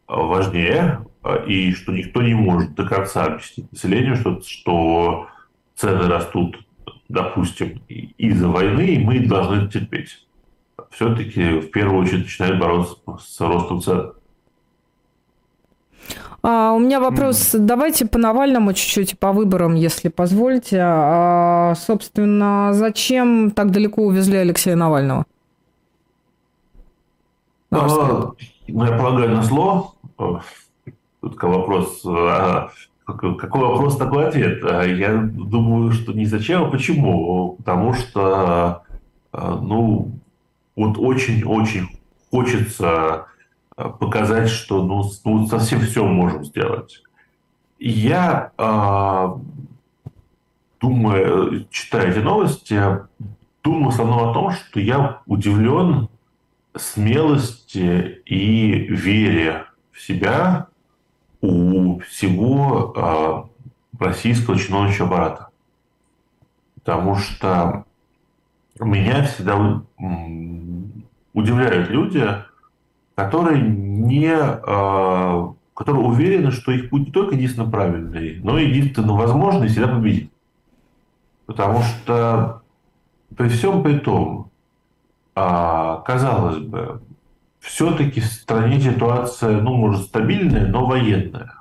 важнее, 0.08 1.06
а, 1.24 1.38
и 1.46 1.72
что 1.74 1.94
никто 1.94 2.22
не 2.22 2.34
может 2.34 2.76
до 2.76 2.86
конца 2.86 3.26
объяснить 3.26 3.72
населению, 3.72 4.18
что, 4.18 4.42
что 4.42 5.28
цены 5.76 6.08
растут, 6.08 6.60
допустим, 7.08 7.82
из-за 7.88 8.50
войны, 8.50 8.82
и 8.82 9.00
мы 9.00 9.20
должны 9.20 9.70
терпеть. 9.70 10.26
Все-таки 10.92 11.60
в 11.60 11.72
первую 11.72 12.04
очередь 12.04 12.26
начинают 12.26 12.60
бороться 12.60 12.96
с 13.20 13.40
ростом 13.40 13.82
цен. 13.82 14.12
А, 16.44 16.74
у 16.74 16.80
меня 16.80 17.00
вопрос. 17.00 17.56
Mm. 17.56 17.60
Давайте 17.60 18.06
по 18.06 18.18
Навальному 18.18 18.74
чуть-чуть, 18.74 19.18
по 19.20 19.32
выборам, 19.32 19.76
если 19.76 20.10
позволите. 20.10 20.80
А, 20.82 21.76
собственно, 21.76 22.74
зачем 22.74 23.52
так 23.52 23.72
далеко 23.72 24.04
увезли 24.04 24.38
Алексея 24.38 24.76
Навального? 24.76 25.26
А, 27.70 28.32
ну, 28.68 28.86
я 28.86 28.98
полагаю, 28.98 29.36
на 29.36 29.44
зло. 29.44 29.96
Тут 31.22 31.44
вопрос, 31.44 32.06
а, 32.06 32.72
какой 33.06 33.62
вопрос, 33.62 33.98
такой 33.98 34.28
ответ. 34.28 34.64
А, 34.64 34.84
я 34.84 35.14
думаю, 35.18 35.92
что 35.92 36.14
не 36.14 36.26
зачем, 36.26 36.64
а 36.64 36.70
почему. 36.70 37.56
Потому 37.58 37.94
что, 37.94 38.84
ну, 39.34 40.12
вот 40.76 40.98
очень-очень 40.98 41.90
хочется 42.32 43.26
показать, 43.76 44.50
что 44.50 44.84
ну, 44.84 45.04
ну 45.26 45.48
совсем 45.48 45.82
все 45.82 46.06
можем 46.06 46.46
сделать. 46.46 47.04
Я 47.80 48.52
думаю, 50.80 51.68
читая 51.70 52.12
эти 52.12 52.20
новости, 52.20 52.82
думаю 53.64 53.86
в 53.86 53.90
основном 53.90 54.30
о 54.30 54.34
том, 54.34 54.52
что 54.52 54.80
я 54.80 55.22
удивлен 55.26 56.10
смелости 56.80 58.22
и 58.26 58.88
вере 58.90 59.66
в 59.92 60.02
себя 60.02 60.68
у 61.42 62.00
всего 62.00 63.50
э, 64.00 64.04
российского 64.04 64.58
чиновничьего 64.58 65.08
аппарата. 65.08 65.48
Потому 66.76 67.16
что 67.16 67.86
меня 68.80 69.24
всегда 69.24 69.84
удивляют 71.34 71.90
люди, 71.90 72.26
которые 73.16 73.62
не 73.62 74.32
э, 74.32 75.54
которые 75.78 76.06
уверены, 76.06 76.50
что 76.50 76.72
их 76.72 76.90
путь 76.90 77.06
не 77.06 77.12
только 77.12 77.36
единственно 77.36 77.70
правильный, 77.70 78.40
но 78.42 78.58
и 78.58 78.68
единственно 78.68 79.14
возможный 79.14 79.68
всегда 79.68 79.88
победит. 79.88 80.32
Потому 81.46 81.84
что 81.84 82.64
при 83.36 83.48
всем 83.48 83.84
при 83.84 84.00
том, 84.00 84.50
а, 85.40 85.98
казалось 85.98 86.58
бы, 86.58 87.00
все-таки 87.60 88.22
в 88.22 88.26
стране 88.26 88.82
ситуация, 88.82 89.62
ну, 89.62 89.76
может, 89.76 90.06
стабильная, 90.06 90.66
но 90.66 90.88
военная. 90.88 91.54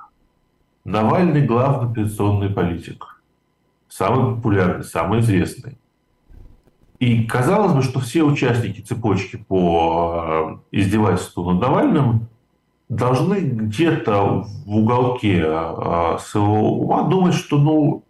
Навальный 0.83 1.45
главный 1.45 1.91
операционный 1.91 2.49
политик. 2.49 3.21
самый 3.87 4.35
популярный, 4.35 4.83
самый 4.83 5.19
известный. 5.19 5.77
И 6.97 7.25
казалось 7.25 7.73
бы, 7.73 7.83
что 7.83 7.99
все 7.99 8.23
участники 8.23 8.81
цепочки 8.81 9.35
по 9.35 10.59
э, 10.71 10.77
издевательству 10.79 11.51
над 11.51 11.61
Навальным 11.61 12.29
должны 12.89 13.41
где-то 13.41 14.43
в 14.65 14.75
уголке 14.75 15.43
э, 15.45 16.17
своего 16.19 16.79
ума 16.81 17.03
думать, 17.03 17.35
что 17.35 17.59
ну, 17.59 18.03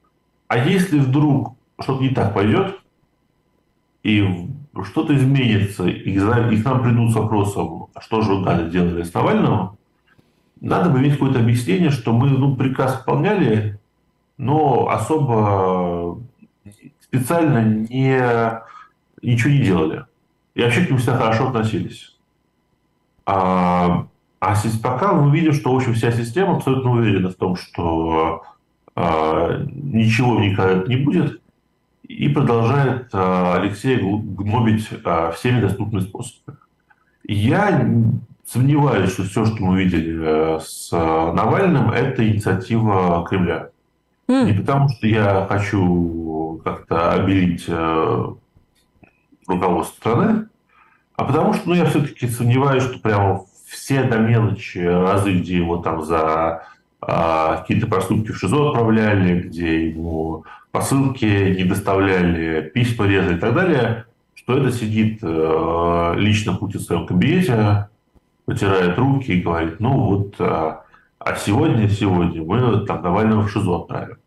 а 0.47 0.57
если 0.59 0.97
вдруг 0.97 1.57
что-то 1.77 2.01
не 2.01 2.09
так 2.11 2.33
пойдет, 2.33 2.79
и 4.03 4.47
что-то 4.83 5.15
изменится, 5.15 5.87
и, 5.87 6.17
к 6.17 6.65
нам 6.65 6.83
придут 6.83 7.11
с 7.11 7.15
вопросом, 7.15 7.87
а 7.93 8.01
что 8.01 8.21
же 8.21 8.35
вы 8.35 8.45
далее 8.45 8.69
делали 8.69 9.03
с 9.03 9.13
Навальным, 9.13 9.77
надо 10.61 10.89
бы 10.89 10.99
иметь 10.99 11.13
какое-то 11.13 11.39
объяснение, 11.39 11.89
что 11.89 12.13
мы 12.13 12.29
ну, 12.29 12.55
приказ 12.55 12.99
выполняли, 12.99 13.79
но 14.37 14.89
особо 14.89 16.19
специально 17.01 17.63
не, 17.63 18.21
ничего 19.21 19.49
не 19.49 19.59
делали. 19.59 20.05
И 20.55 20.61
вообще 20.61 20.85
к 20.85 20.89
ним 20.89 20.97
всегда 20.97 21.17
хорошо 21.17 21.49
относились. 21.49 22.15
А, 23.25 24.07
а 24.39 24.55
пока 24.81 25.13
мы 25.13 25.35
видим, 25.35 25.53
что, 25.53 25.73
в 25.73 25.75
общем, 25.75 25.93
вся 25.93 26.11
система 26.11 26.55
абсолютно 26.55 26.91
уверена 26.91 27.29
в 27.29 27.35
том, 27.35 27.55
что 27.55 28.43
а, 28.95 29.63
ничего 29.71 30.39
никогда 30.39 30.87
не 30.87 30.97
будет, 30.97 31.41
и 32.07 32.29
продолжает 32.29 33.09
а, 33.13 33.55
Алексей 33.59 33.97
гнобить 33.99 34.89
а, 35.03 35.31
всеми 35.31 35.61
доступными 35.61 36.01
способами. 36.01 36.57
Я 37.23 37.85
сомневаюсь, 38.45 39.11
что 39.11 39.23
все, 39.23 39.45
что 39.45 39.61
мы 39.61 39.83
видели 39.83 40.17
э, 40.17 40.59
с 40.61 40.91
Навальным, 40.93 41.91
это 41.91 42.25
инициатива 42.25 43.25
Кремля. 43.27 43.71
Mm. 44.29 44.45
Не 44.45 44.53
потому, 44.53 44.87
что 44.87 45.07
я 45.07 45.45
хочу 45.49 46.61
как-то 46.63 47.11
обелить 47.11 47.65
э, 47.67 48.25
руководство 49.47 49.95
страны, 49.97 50.47
а 51.17 51.25
потому 51.25 51.53
что 51.53 51.69
ну, 51.69 51.75
я 51.75 51.85
все-таки 51.85 52.27
сомневаюсь, 52.27 52.83
что 52.83 52.99
прямо 52.99 53.43
все 53.67 54.03
до 54.03 54.17
мелочи 54.17 54.77
разы, 54.77 55.33
где 55.33 55.57
его 55.57 55.77
там 55.77 56.03
за 56.03 56.63
а, 57.01 57.57
какие-то 57.57 57.87
проступки 57.87 58.31
в 58.31 58.39
ШИЗО 58.39 58.69
отправляли, 58.69 59.41
где 59.41 59.89
ему 59.89 60.45
посылки 60.77 61.55
не 61.57 61.63
доставляли, 61.63 62.69
письма 62.69 63.07
резали 63.07 63.37
и 63.37 63.39
так 63.39 63.55
далее, 63.55 64.05
что 64.35 64.59
это 64.59 64.71
сидит 64.71 65.17
э, 65.23 66.13
лично 66.17 66.53
Путин 66.53 66.79
в 66.79 66.83
своем 66.83 67.07
кабинете, 67.07 67.89
потирает 68.45 68.95
руки 68.99 69.31
и 69.31 69.41
говорит, 69.41 69.79
ну 69.79 69.97
вот, 69.97 70.35
а, 70.39 70.83
а 71.17 71.35
сегодня, 71.35 71.89
сегодня 71.89 72.43
мы 72.43 72.85
там 72.85 73.01
Навального 73.01 73.41
в 73.41 73.51
ШИЗО 73.51 73.75
отправим. 73.75 74.17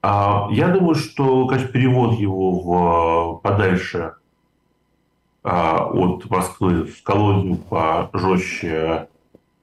А, 0.00 0.48
я 0.50 0.68
думаю, 0.68 0.94
что, 0.94 1.46
конечно, 1.46 1.68
перевод 1.68 2.18
его 2.18 2.60
в, 2.60 3.40
подальше 3.42 4.14
а, 5.44 5.90
от 5.92 6.28
Москвы 6.30 6.84
в 6.84 7.02
колонию 7.02 7.58
пожестче 7.58 9.08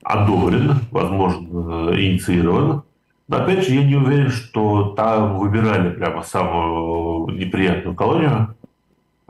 одобрен, 0.04 0.75
возможно, 0.91 1.89
инициирован. 1.99 2.84
Опять 3.30 3.66
же, 3.66 3.74
я 3.74 3.84
не 3.84 3.96
уверен, 3.96 4.30
что 4.30 4.90
там 4.90 5.38
выбирали 5.38 5.90
прямо 5.90 6.22
самую 6.22 7.36
неприятную 7.36 7.96
колонию. 7.96 8.56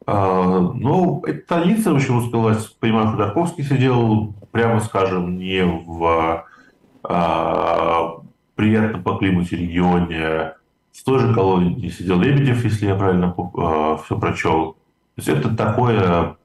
А, 0.05 0.59
ну, 0.59 1.23
это 1.25 1.41
столица, 1.43 1.93
в 1.93 1.95
общем, 1.95 2.17
успелась, 2.17 2.65
понимаю, 2.65 3.07
Ходорковский 3.11 3.63
сидел, 3.63 4.33
прямо 4.51 4.81
скажем, 4.81 5.37
не 5.37 5.63
в 5.63 6.45
а, 7.03 8.17
приятном 8.55 9.03
по 9.03 9.15
климате 9.15 9.55
регионе. 9.55 10.53
В 10.91 11.03
той 11.03 11.19
же 11.19 11.33
колонии 11.33 11.89
сидел 11.89 12.19
Лебедев, 12.19 12.63
если 12.65 12.87
я 12.87 12.95
правильно 12.95 13.33
а, 13.57 13.97
все 14.03 14.19
прочел. 14.19 14.73
То 15.15 15.21
есть 15.21 15.29
это 15.29 15.55
такое 15.55 16.35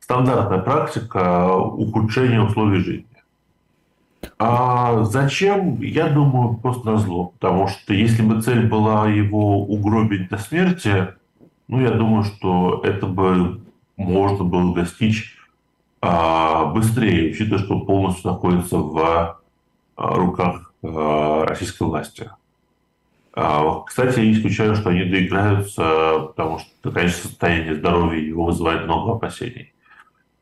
стандартная 0.00 0.58
практика 0.58 1.50
ухудшения 1.54 2.42
условий 2.42 2.80
жизни. 2.80 3.15
А 4.38 5.04
зачем? 5.04 5.80
Я 5.80 6.08
думаю, 6.08 6.56
просто 6.56 6.90
на 6.90 6.98
зло. 6.98 7.32
Потому 7.38 7.68
что 7.68 7.94
если 7.94 8.22
бы 8.22 8.42
цель 8.42 8.66
была 8.66 9.08
его 9.08 9.62
угробить 9.62 10.28
до 10.28 10.36
смерти, 10.38 11.14
ну, 11.68 11.80
я 11.80 11.90
думаю, 11.90 12.24
что 12.24 12.82
это 12.84 13.06
бы 13.06 13.60
можно 13.96 14.44
было 14.44 14.74
достичь 14.74 15.36
а, 16.00 16.66
быстрее, 16.66 17.30
учитывая, 17.30 17.62
что 17.62 17.80
полностью 17.80 18.30
находится 18.30 18.76
в 18.76 18.98
а, 18.98 19.38
руках 19.96 20.72
а, 20.82 21.46
российской 21.46 21.84
власти. 21.84 22.30
А, 23.32 23.80
кстати, 23.80 24.20
я 24.20 24.32
исключаю, 24.32 24.76
что 24.76 24.90
они 24.90 25.04
доиграются, 25.04 26.26
потому 26.28 26.58
что, 26.58 26.90
конечно, 26.90 27.28
состояние 27.28 27.74
здоровья 27.74 28.20
его 28.20 28.44
вызывает 28.44 28.84
много 28.84 29.12
опасений. 29.12 29.72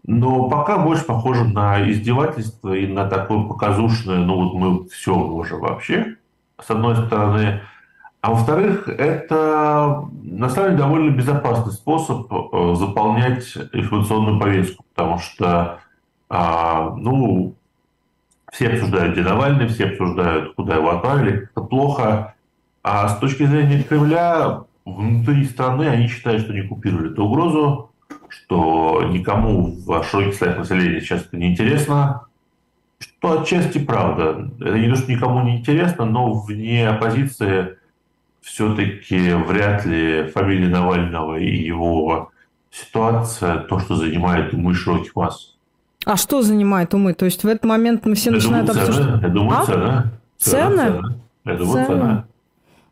Но 0.06 0.50
пока 0.50 0.78
больше 0.78 1.04
похоже 1.04 1.44
на 1.44 1.90
издевательство 1.90 2.74
и 2.74 2.86
на 2.86 3.08
такое 3.08 3.44
показушное, 3.44 4.18
ну 4.18 4.36
вот 4.36 4.54
мы 4.54 4.88
все 4.88 5.14
можем 5.14 5.60
вообще, 5.60 6.16
с 6.62 6.70
одной 6.70 6.94
стороны. 6.96 7.62
А 8.20 8.30
во-вторых, 8.30 8.88
это 8.88 10.06
на 10.22 10.48
самом 10.48 10.70
деле 10.70 10.82
довольно 10.82 11.10
безопасный 11.10 11.72
способ 11.72 12.30
э, 12.32 12.74
заполнять 12.74 13.56
информационную 13.72 14.40
повестку, 14.40 14.84
потому 14.94 15.18
что, 15.18 15.80
а, 16.28 16.94
ну, 16.96 17.54
все 18.52 18.68
обсуждают, 18.68 19.14
где 19.14 19.22
Навальный, 19.22 19.68
все 19.68 19.86
обсуждают, 19.86 20.54
куда 20.54 20.76
его 20.76 20.90
отправили, 20.90 21.48
это 21.50 21.60
плохо. 21.60 22.34
А 22.82 23.08
с 23.08 23.18
точки 23.18 23.44
зрения 23.44 23.82
Кремля, 23.82 24.60
внутри 24.84 25.44
страны 25.46 25.88
они 25.88 26.08
считают, 26.08 26.42
что 26.42 26.52
не 26.52 26.62
купировали 26.62 27.10
эту 27.10 27.24
угрозу, 27.24 27.90
что 28.34 29.02
никому 29.10 29.76
в 29.86 30.04
широких 30.04 30.34
слоях 30.34 30.58
населения 30.58 31.00
сейчас 31.00 31.22
это 31.22 31.36
не 31.36 31.52
интересно, 31.52 32.26
что 32.98 33.40
отчасти 33.40 33.78
правда. 33.78 34.50
Это 34.60 34.78
не 34.78 34.88
то, 34.88 34.96
что 34.96 35.10
никому 35.10 35.42
не 35.42 35.58
интересно, 35.58 36.04
но 36.04 36.32
вне 36.32 36.88
оппозиции 36.88 37.78
все-таки 38.40 39.32
вряд 39.32 39.86
ли 39.86 40.26
фамилия 40.34 40.68
Навального 40.68 41.36
и 41.36 41.56
его 41.56 42.30
ситуация 42.70 43.58
то, 43.58 43.78
что 43.78 43.96
занимает 43.96 44.52
умы 44.52 44.74
широких 44.74 45.14
масс. 45.16 45.54
А 46.04 46.16
что 46.16 46.42
занимает 46.42 46.92
умы? 46.92 47.14
То 47.14 47.24
есть 47.24 47.44
в 47.44 47.46
этот 47.46 47.64
момент 47.64 48.04
мы 48.04 48.14
все 48.14 48.30
я 48.30 48.36
начинают 48.36 48.66
думаю, 48.66 48.88
обсуждать... 48.88 49.22
Я 49.22 49.28
думаю, 49.28 49.58
а? 49.58 49.64
цена. 49.64 50.12
Цена? 50.38 50.70
цена. 50.70 51.14
Я 51.44 51.54
думаю, 51.54 51.86
цена. 51.86 51.86
цена. 51.86 52.24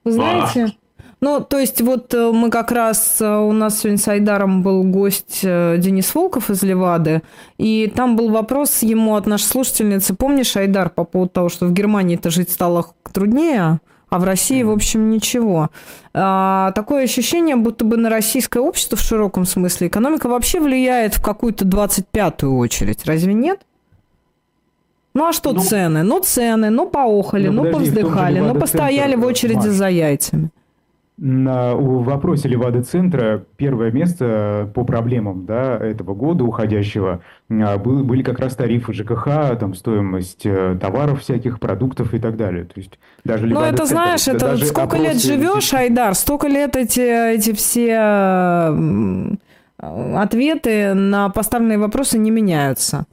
Вы 0.04 0.12
знаете... 0.12 0.76
Ну, 1.22 1.40
то 1.40 1.56
есть 1.56 1.80
вот 1.80 2.12
э, 2.14 2.32
мы 2.32 2.50
как 2.50 2.72
раз, 2.72 3.20
э, 3.20 3.36
у 3.36 3.52
нас 3.52 3.78
сегодня 3.78 3.96
с 3.96 4.08
Айдаром 4.08 4.64
был 4.64 4.82
гость 4.82 5.42
э, 5.44 5.76
Денис 5.78 6.12
Волков 6.16 6.50
из 6.50 6.64
Левады, 6.64 7.22
и 7.58 7.90
там 7.94 8.16
был 8.16 8.30
вопрос 8.30 8.82
ему 8.82 9.14
от 9.14 9.26
нашей 9.26 9.44
слушательницы, 9.44 10.16
помнишь, 10.16 10.56
Айдар, 10.56 10.90
по 10.90 11.04
поводу 11.04 11.30
того, 11.30 11.48
что 11.48 11.66
в 11.66 11.72
Германии-то 11.72 12.30
жить 12.30 12.50
стало 12.50 12.86
труднее, 13.12 13.78
а 14.10 14.18
в 14.18 14.24
России, 14.24 14.64
в 14.64 14.72
общем, 14.72 15.10
ничего. 15.10 15.70
А, 16.12 16.72
такое 16.72 17.04
ощущение, 17.04 17.54
будто 17.54 17.84
бы 17.84 17.96
на 17.96 18.10
российское 18.10 18.58
общество 18.58 18.98
в 18.98 19.00
широком 19.00 19.44
смысле 19.44 19.86
экономика 19.86 20.28
вообще 20.28 20.58
влияет 20.58 21.14
в 21.14 21.22
какую-то 21.22 21.64
25-ю 21.64 22.58
очередь. 22.58 23.06
Разве 23.06 23.32
нет? 23.32 23.60
Ну 25.14 25.28
а 25.28 25.32
что 25.32 25.52
ну, 25.52 25.60
цены? 25.60 26.02
Ну 26.02 26.20
цены, 26.20 26.70
ну 26.70 26.88
поохали, 26.88 27.46
ну, 27.46 27.62
ну 27.62 27.70
повздыхали, 27.70 28.40
ну 28.40 28.56
постояли 28.56 29.14
в 29.14 29.24
очереди 29.24 29.68
Маш. 29.68 29.76
за 29.76 29.88
яйцами. 29.88 30.50
На, 31.24 31.76
в 31.76 32.02
вопросе 32.02 32.48
Левады-центра 32.48 33.44
первое 33.56 33.92
место 33.92 34.68
по 34.74 34.82
проблемам 34.82 35.46
да, 35.46 35.76
этого 35.76 36.14
года 36.14 36.42
уходящего 36.42 37.22
а, 37.48 37.78
был, 37.78 38.02
были 38.02 38.24
как 38.24 38.40
раз 38.40 38.56
тарифы 38.56 38.92
ЖКХ, 38.92 39.56
там, 39.60 39.74
стоимость 39.74 40.44
э, 40.44 40.76
товаров 40.80 41.20
всяких, 41.20 41.60
продуктов 41.60 42.12
и 42.12 42.18
так 42.18 42.36
далее. 42.36 42.64
То 42.64 42.72
есть 42.74 42.98
даже 43.22 43.46
Ну 43.46 43.60
это 43.60 43.86
знаешь, 43.86 44.26
это 44.26 44.56
сколько 44.56 44.96
лет 44.96 45.22
живешь, 45.22 45.72
Айдар, 45.72 46.16
столько 46.16 46.48
лет 46.48 46.74
эти, 46.74 47.34
эти 47.36 47.52
все 47.52 47.98
ответы 49.78 50.94
на 50.94 51.28
поставленные 51.28 51.78
вопросы 51.78 52.18
не 52.18 52.32
меняются. 52.32 53.04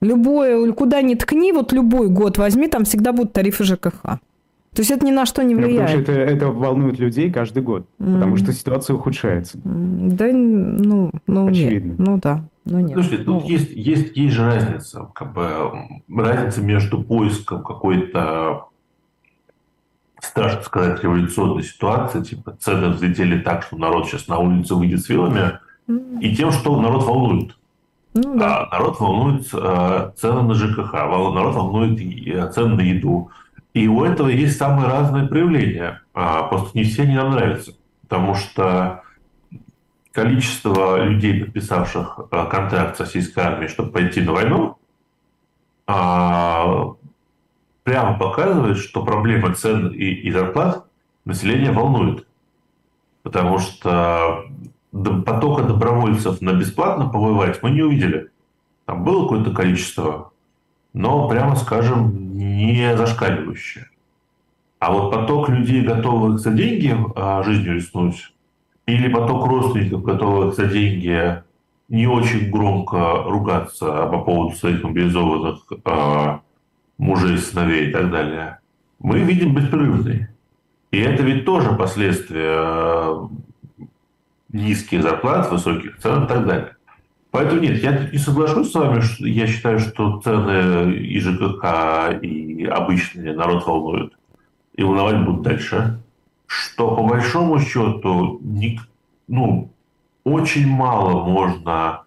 Любое, 0.00 0.72
куда 0.72 1.02
ни 1.02 1.14
ткни, 1.14 1.52
вот 1.52 1.72
любой 1.72 2.08
год 2.08 2.36
возьми, 2.36 2.66
там 2.66 2.84
всегда 2.84 3.12
будут 3.12 3.32
тарифы 3.32 3.62
ЖКХ. 3.62 4.18
То 4.74 4.80
есть 4.80 4.90
это 4.90 5.06
ни 5.06 5.12
на 5.12 5.24
что 5.24 5.42
не 5.44 5.54
влияет. 5.54 5.74
Ну, 5.74 5.80
потому 5.80 6.02
что 6.02 6.12
это, 6.12 6.32
это 6.32 6.46
волнует 6.48 6.98
людей 6.98 7.30
каждый 7.30 7.62
год, 7.62 7.86
mm. 8.00 8.14
потому 8.14 8.36
что 8.36 8.52
ситуация 8.52 8.96
ухудшается. 8.96 9.58
Да, 9.62 10.26
ну, 10.32 11.12
ну 11.28 11.46
Очевидно. 11.46 11.90
Нет. 11.90 11.98
Ну 11.98 12.20
да. 12.20 12.44
Ну, 12.64 12.80
нет. 12.80 12.94
Слушайте, 12.94 13.18
тут 13.18 13.44
ну. 13.44 13.48
есть, 13.48 13.70
есть, 13.70 14.16
есть 14.16 14.34
же 14.34 14.44
разница. 14.44 15.08
Как 15.14 15.32
бы, 15.32 15.70
разница 16.08 16.60
между 16.60 17.02
поиском 17.02 17.62
какой-то 17.62 18.64
страшно 20.20 20.62
сказать, 20.62 21.02
революционной 21.04 21.62
ситуации, 21.62 22.22
типа 22.22 22.56
цены 22.58 22.88
взлетели 22.88 23.38
так, 23.40 23.62
что 23.62 23.76
народ 23.76 24.06
сейчас 24.06 24.26
на 24.26 24.38
улице 24.38 24.74
выйдет 24.74 25.02
с 25.02 25.08
вилами, 25.08 25.58
mm. 25.86 26.20
и 26.20 26.34
тем, 26.34 26.50
что 26.50 26.80
народ 26.80 27.04
волнует. 27.04 27.56
Ну, 28.14 28.38
да. 28.38 28.68
а 28.70 28.78
народ 28.78 29.00
волнует 29.00 29.46
э, 29.52 30.10
цены 30.16 30.42
на 30.42 30.54
ЖКХ, 30.54 30.92
народ 30.92 31.54
волнует 31.54 32.00
э, 32.00 32.50
цены 32.52 32.76
на 32.76 32.80
еду, 32.80 33.30
И 33.74 33.88
у 33.88 34.04
этого 34.04 34.28
есть 34.28 34.56
самые 34.56 34.88
разные 34.88 35.26
проявления. 35.26 36.00
А, 36.14 36.44
просто 36.44 36.78
не 36.78 36.84
все 36.84 37.02
они 37.02 37.14
нам 37.14 37.32
нравятся. 37.32 37.74
Потому 38.02 38.34
что 38.34 39.02
количество 40.12 41.02
людей, 41.02 41.42
подписавших 41.42 42.20
а, 42.30 42.46
контракт 42.46 42.96
с 42.96 43.00
российской 43.00 43.40
армией, 43.40 43.68
чтобы 43.68 43.90
пойти 43.90 44.20
на 44.20 44.32
войну, 44.32 44.78
а, 45.88 46.94
прямо 47.82 48.16
показывает, 48.16 48.78
что 48.78 49.04
проблема 49.04 49.54
цен 49.54 49.88
и, 49.88 50.04
и 50.04 50.30
зарплат 50.30 50.86
население 51.24 51.72
волнует. 51.72 52.26
Потому 53.24 53.58
что 53.58 54.44
потока 54.92 55.64
добровольцев 55.64 56.40
на 56.40 56.52
бесплатно 56.52 57.08
повоевать 57.08 57.60
мы 57.62 57.70
не 57.70 57.82
увидели. 57.82 58.30
Там 58.84 59.02
было 59.02 59.24
какое-то 59.24 59.50
количество, 59.50 60.32
но, 60.94 61.28
прямо 61.28 61.56
скажем, 61.56 62.36
не 62.36 62.96
зашкаливающее. 62.96 63.90
А 64.78 64.92
вот 64.92 65.12
поток 65.12 65.48
людей, 65.48 65.82
готовых 65.82 66.38
за 66.38 66.52
деньги 66.52 66.96
а, 67.16 67.42
жизнью 67.42 67.74
рискнуть, 67.74 68.32
или 68.86 69.08
поток 69.08 69.46
родственников, 69.46 70.02
готовых 70.02 70.54
за 70.54 70.66
деньги 70.66 71.42
не 71.88 72.06
очень 72.06 72.50
громко 72.50 73.24
ругаться 73.24 73.86
по 74.06 74.20
поводу 74.20 74.56
своих 74.56 74.82
мобилизованных 74.82 75.60
э, 75.84 76.38
мужей, 76.98 77.38
сыновей 77.38 77.88
и 77.88 77.92
так 77.92 78.10
далее, 78.10 78.58
мы 78.98 79.20
видим 79.20 79.54
беспрерывный. 79.54 80.28
И 80.90 80.98
это 80.98 81.22
ведь 81.22 81.44
тоже 81.44 81.72
последствия 81.72 82.56
э, 82.56 83.28
низких 84.50 85.02
зарплат, 85.02 85.50
высоких 85.50 85.98
цен 85.98 86.24
и 86.24 86.26
так 86.26 86.46
далее. 86.46 86.73
Поэтому 87.34 87.62
нет, 87.62 87.82
я 87.82 88.10
не 88.12 88.18
соглашусь 88.18 88.70
с 88.70 88.74
вами, 88.76 89.00
что 89.00 89.26
я 89.26 89.48
считаю, 89.48 89.80
что 89.80 90.20
цены 90.20 90.94
и 90.94 91.18
ЖКХ, 91.18 92.22
и 92.22 92.64
обычные 92.64 93.34
народ 93.34 93.66
волнуют. 93.66 94.16
И 94.76 94.84
волновать 94.84 95.24
будут 95.24 95.42
дальше. 95.42 96.00
Что 96.46 96.94
по 96.94 97.02
большому 97.02 97.58
счету, 97.58 98.40
ну, 99.26 99.68
очень 100.22 100.68
мало 100.68 101.24
можно 101.24 102.04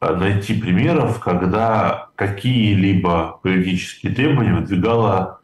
э, 0.00 0.16
найти 0.16 0.60
примеров, 0.60 1.20
когда 1.20 2.08
какие-либо 2.16 3.38
политические 3.44 4.12
требования 4.12 4.54
выдвигала 4.54 5.38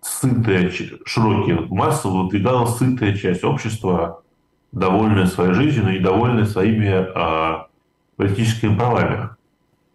сытая, 0.00 0.72
широкие 1.04 1.66
массы 1.68 2.08
выдвигала 2.08 2.64
сытая 2.64 3.14
часть 3.14 3.44
общества, 3.44 4.22
довольная 4.72 5.26
своей 5.26 5.52
жизнью 5.52 5.94
и 5.98 6.00
довольная 6.00 6.46
своими 6.46 6.88
а, 7.14 7.68
политическими 8.16 8.76
правами. 8.76 9.30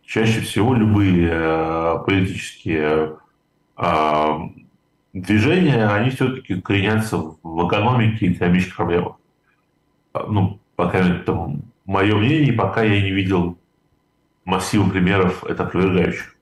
Чаще 0.04 0.42
всего 0.42 0.74
любые 0.74 1.30
э, 1.32 1.96
политические 2.06 3.18
э, 3.78 4.40
движения, 5.14 5.88
они 5.88 6.10
все-таки 6.10 6.60
коренятся 6.62 7.18
в 7.18 7.68
экономике 7.68 8.26
и 8.26 8.34
экономических 8.34 8.76
проблемах. 8.76 9.16
А, 10.14 10.26
ну, 10.28 10.60
пока 10.76 11.00
это 11.00 11.56
мое 11.86 12.16
мнение, 12.16 12.54
пока 12.54 12.84
я 12.84 13.02
не 13.02 13.12
видел 13.12 13.58
массива 14.46 14.90
примеров 14.90 15.44
это 15.44 15.64
опровергающих. 15.64 16.36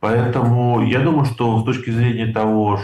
Поэтому 0.00 0.84
я 0.84 1.00
думаю, 1.00 1.26
что 1.26 1.60
с 1.60 1.64
точки 1.64 1.90
зрения 1.90 2.32
того, 2.32 2.80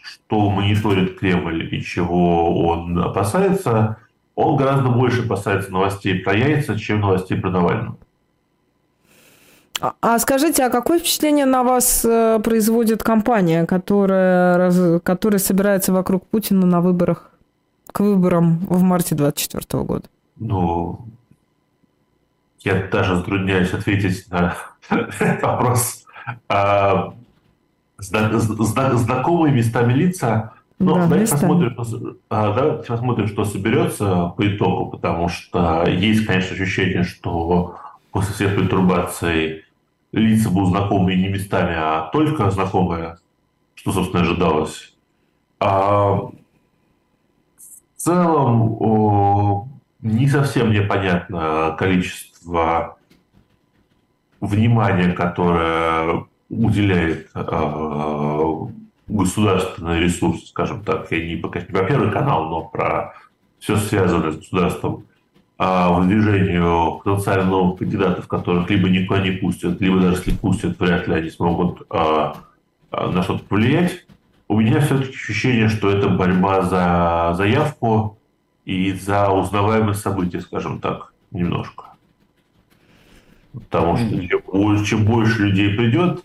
что 0.00 0.50
мониторит 0.50 1.18
Кремль 1.18 1.74
и 1.74 1.82
чего 1.82 2.68
он 2.68 2.98
опасается, 2.98 3.98
он 4.34 4.56
гораздо 4.56 4.88
больше 4.88 5.24
опасается 5.24 5.70
новостей 5.70 6.20
про 6.20 6.34
яйца, 6.36 6.78
чем 6.78 7.00
новостей 7.00 7.38
про 7.38 7.50
Навального. 7.50 7.96
А, 9.80 9.94
а 10.00 10.18
скажите, 10.18 10.64
а 10.64 10.70
какое 10.70 10.98
впечатление 10.98 11.46
на 11.46 11.62
вас 11.62 12.04
э, 12.04 12.40
производит 12.42 13.02
компания, 13.02 13.66
которая, 13.66 15.00
которая 15.00 15.38
собирается 15.38 15.92
вокруг 15.92 16.26
Путина 16.26 16.66
на 16.66 16.80
выборах, 16.80 17.30
к 17.92 18.00
выборам 18.00 18.58
в 18.68 18.82
марте 18.82 19.14
2024 19.14 19.84
года? 19.84 20.08
Ну, 20.36 21.06
я 22.60 22.88
даже 22.90 23.16
затрудняюсь 23.16 23.72
ответить 23.72 24.30
на 24.30 24.56
этот 24.88 25.42
вопрос. 25.42 26.04
А, 26.48 27.14
знакомые 27.98 29.54
местами 29.54 29.92
лица 29.92 30.52
ну, 30.78 30.94
да, 30.94 31.06
давайте, 31.06 31.32
посмотрим, 31.32 31.76
а, 32.28 32.52
давайте 32.52 32.88
посмотрим, 32.88 33.28
что 33.28 33.44
соберется 33.44 34.34
по 34.36 34.46
итогу, 34.46 34.90
потому 34.90 35.28
что 35.28 35.84
есть, 35.88 36.26
конечно, 36.26 36.54
ощущение, 36.54 37.04
что 37.04 37.76
после 38.10 38.34
всех 38.34 38.56
пертурбаций 38.56 39.64
лица 40.12 40.50
будут 40.50 40.70
знакомые 40.70 41.18
не 41.18 41.28
местами, 41.28 41.74
а 41.76 42.10
только 42.12 42.50
знакомые, 42.50 43.18
что, 43.74 43.92
собственно, 43.92 44.22
ожидалось. 44.22 44.94
А 45.60 46.14
в 46.14 46.32
целом 47.96 48.76
о, 48.80 49.68
не 50.02 50.28
совсем 50.28 50.68
мне 50.70 50.82
понятно 50.82 51.74
количество 51.78 52.96
внимания, 54.40 55.12
которое 55.12 56.26
уделяет 56.50 57.30
э, 57.34 58.66
государственные 59.06 60.00
ресурсы, 60.00 60.46
скажем 60.46 60.82
так, 60.82 61.10
я 61.12 61.26
не, 61.26 61.36
пока 61.36 61.60
не 61.60 61.66
про 61.66 61.84
первый 61.84 62.10
канал, 62.10 62.48
но 62.48 62.62
про 62.62 63.14
все 63.58 63.76
связанное 63.76 64.32
с 64.32 64.36
государством, 64.36 65.04
а 65.56 65.90
в 65.92 66.06
движению 66.06 67.00
потенциально 67.04 67.44
новых 67.44 67.78
кандидатов, 67.78 68.26
которых 68.26 68.68
либо 68.70 68.88
никуда 68.88 69.20
не 69.22 69.32
пустят, 69.32 69.80
либо 69.80 70.00
даже 70.00 70.16
если 70.16 70.32
пустят, 70.32 70.78
вряд 70.78 71.06
ли 71.06 71.14
они 71.14 71.30
смогут 71.30 71.82
а, 71.90 72.36
а, 72.90 73.10
на 73.10 73.22
что-то 73.22 73.44
повлиять. 73.44 74.06
У 74.48 74.60
меня 74.60 74.80
все-таки 74.80 75.10
ощущение, 75.10 75.68
что 75.68 75.90
это 75.90 76.08
борьба 76.08 76.62
за 76.62 77.34
заявку 77.36 78.18
и 78.64 78.92
за 78.92 79.30
узнаваемые 79.30 79.94
события, 79.94 80.40
скажем 80.40 80.80
так, 80.80 81.12
немножко. 81.30 81.84
Потому 83.52 83.96
что 83.96 84.84
чем 84.84 85.04
больше 85.04 85.44
людей 85.44 85.74
придет, 85.74 86.24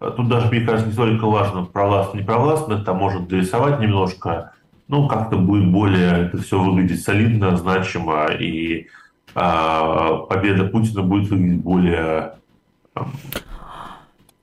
Тут 0.00 0.28
даже, 0.28 0.48
мне 0.48 0.62
кажется, 0.62 0.86
не 0.86 0.92
столько 0.94 1.26
важно, 1.26 1.64
провластно, 1.64 2.16
не 2.16 2.24
провластно, 2.24 2.74
это 2.74 2.94
может 2.94 3.28
дорисовать 3.28 3.80
немножко, 3.80 4.52
ну, 4.88 5.06
как-то 5.06 5.36
будет 5.36 5.70
более 5.70 6.26
это 6.26 6.38
все 6.38 6.58
выглядеть 6.58 7.02
солидно, 7.02 7.54
значимо, 7.56 8.26
и 8.28 8.86
а, 9.34 10.16
победа 10.28 10.64
Путина 10.64 11.02
будет 11.02 11.28
выглядеть 11.28 11.60
более... 11.60 12.32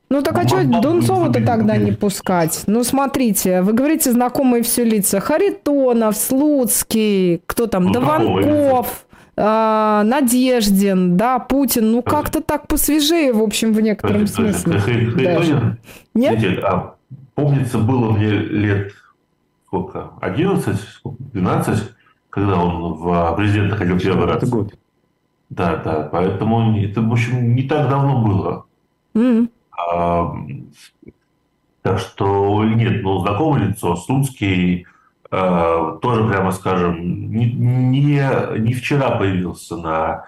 Ну 0.10 0.22
так 0.22 0.38
а 0.38 0.48
что 0.48 0.64
Дунцова-то 0.64 1.44
тогда 1.44 1.76
не 1.76 1.92
пускать? 1.92 2.64
Ну 2.68 2.84
смотрите, 2.84 3.62
вы 3.62 3.74
говорите 3.74 4.12
знакомые 4.12 4.64
все 4.64 4.86
лица. 4.86 5.20
Харитонов, 5.20 6.16
Слуцкий, 6.16 7.42
кто 7.46 7.68
там, 7.68 7.86
ну, 7.86 7.94
Дованков. 7.94 9.07
А, 9.40 10.04
Надеждин, 10.04 11.16
да, 11.16 11.38
Путин, 11.38 11.92
ну 11.92 12.02
как-то 12.02 12.42
так 12.42 12.68
посвежее, 12.68 13.34
в 13.34 13.42
общем, 13.44 13.72
в 13.72 13.80
некотором 13.80 14.26
смысле. 14.26 14.80
Харитонин? 14.80 15.78
Нет? 16.16 16.64
А, 16.64 16.96
помнится, 17.36 17.78
было 17.78 18.12
мне 18.12 18.32
лет 18.32 18.94
сколько, 19.68 20.12
11, 20.22 20.80
12, 21.34 21.84
когда 22.32 22.60
он 22.60 22.94
в 22.94 23.36
президента 23.36 23.76
ходил 23.76 24.00
первый 24.00 24.26
раз. 24.26 24.38
Это 24.38 24.48
год. 24.48 24.74
Да, 25.50 25.76
да, 25.78 26.10
поэтому 26.12 26.76
это, 26.78 27.02
в 27.02 27.12
общем, 27.12 27.56
не 27.56 27.64
так 27.64 27.90
давно 27.90 28.24
было. 28.24 28.66
Mm-hmm. 29.14 29.50
А, 29.78 30.36
так 31.84 32.00
что 32.00 32.64
нет, 32.66 33.04
ну, 33.04 33.20
знакомое 33.20 33.68
лицо, 33.68 33.96
Слуцкий, 33.96 34.88
Э, 34.88 34.97
тоже, 35.30 36.28
прямо 36.28 36.52
скажем, 36.52 37.32
не, 37.32 37.52
не, 37.52 38.60
не 38.60 38.74
вчера 38.74 39.12
появился 39.12 39.78
на 39.78 40.26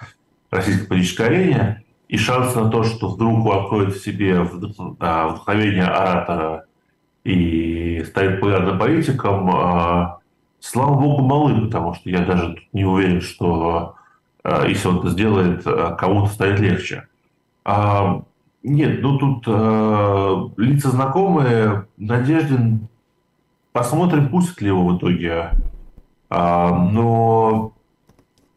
российской 0.51 0.87
политической 0.87 1.27
арене, 1.27 1.83
и 2.09 2.17
шанс 2.17 2.55
на 2.55 2.69
то, 2.69 2.83
что 2.83 3.09
вдруг 3.09 3.47
откроет 3.53 3.93
в 3.95 4.03
себе 4.03 4.31
э, 4.31 4.41
вдохновение 4.41 5.85
оратора 5.85 6.65
и 7.23 8.03
станет 8.07 8.39
популярным 8.39 8.79
политиком, 8.79 9.49
э, 9.49 10.07
слава 10.59 10.99
богу, 10.99 11.21
малы, 11.21 11.61
потому 11.61 11.93
что 11.93 12.09
я 12.09 12.25
даже 12.25 12.57
не 12.73 12.83
уверен, 12.83 13.21
что 13.21 13.95
если 14.67 14.87
он 14.87 14.99
это 14.99 15.09
сделает, 15.09 15.63
кому-то 15.97 16.31
станет 16.31 16.59
легче. 16.61 17.07
А, 17.65 18.23
нет, 18.63 19.01
ну 19.01 19.17
тут 19.19 19.45
лица 20.57 20.89
знакомые, 20.89 21.87
Надеждин 21.97 22.87
Посмотрим, 23.71 24.29
пустят 24.29 24.61
ли 24.61 24.67
его 24.67 24.85
в 24.87 24.97
итоге. 24.97 25.51
А, 26.29 26.75
но 26.75 27.73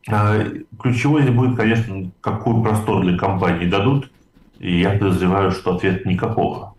а, 0.09 0.39
ключевой 0.81 1.31
будет, 1.31 1.57
конечно, 1.57 2.11
какой 2.21 2.63
простор 2.63 3.03
для 3.03 3.17
компании 3.17 3.69
дадут. 3.69 4.11
И 4.59 4.81
я 4.81 4.91
подозреваю, 4.91 5.51
что 5.51 5.75
ответ 5.75 6.07
никакого. 6.07 6.75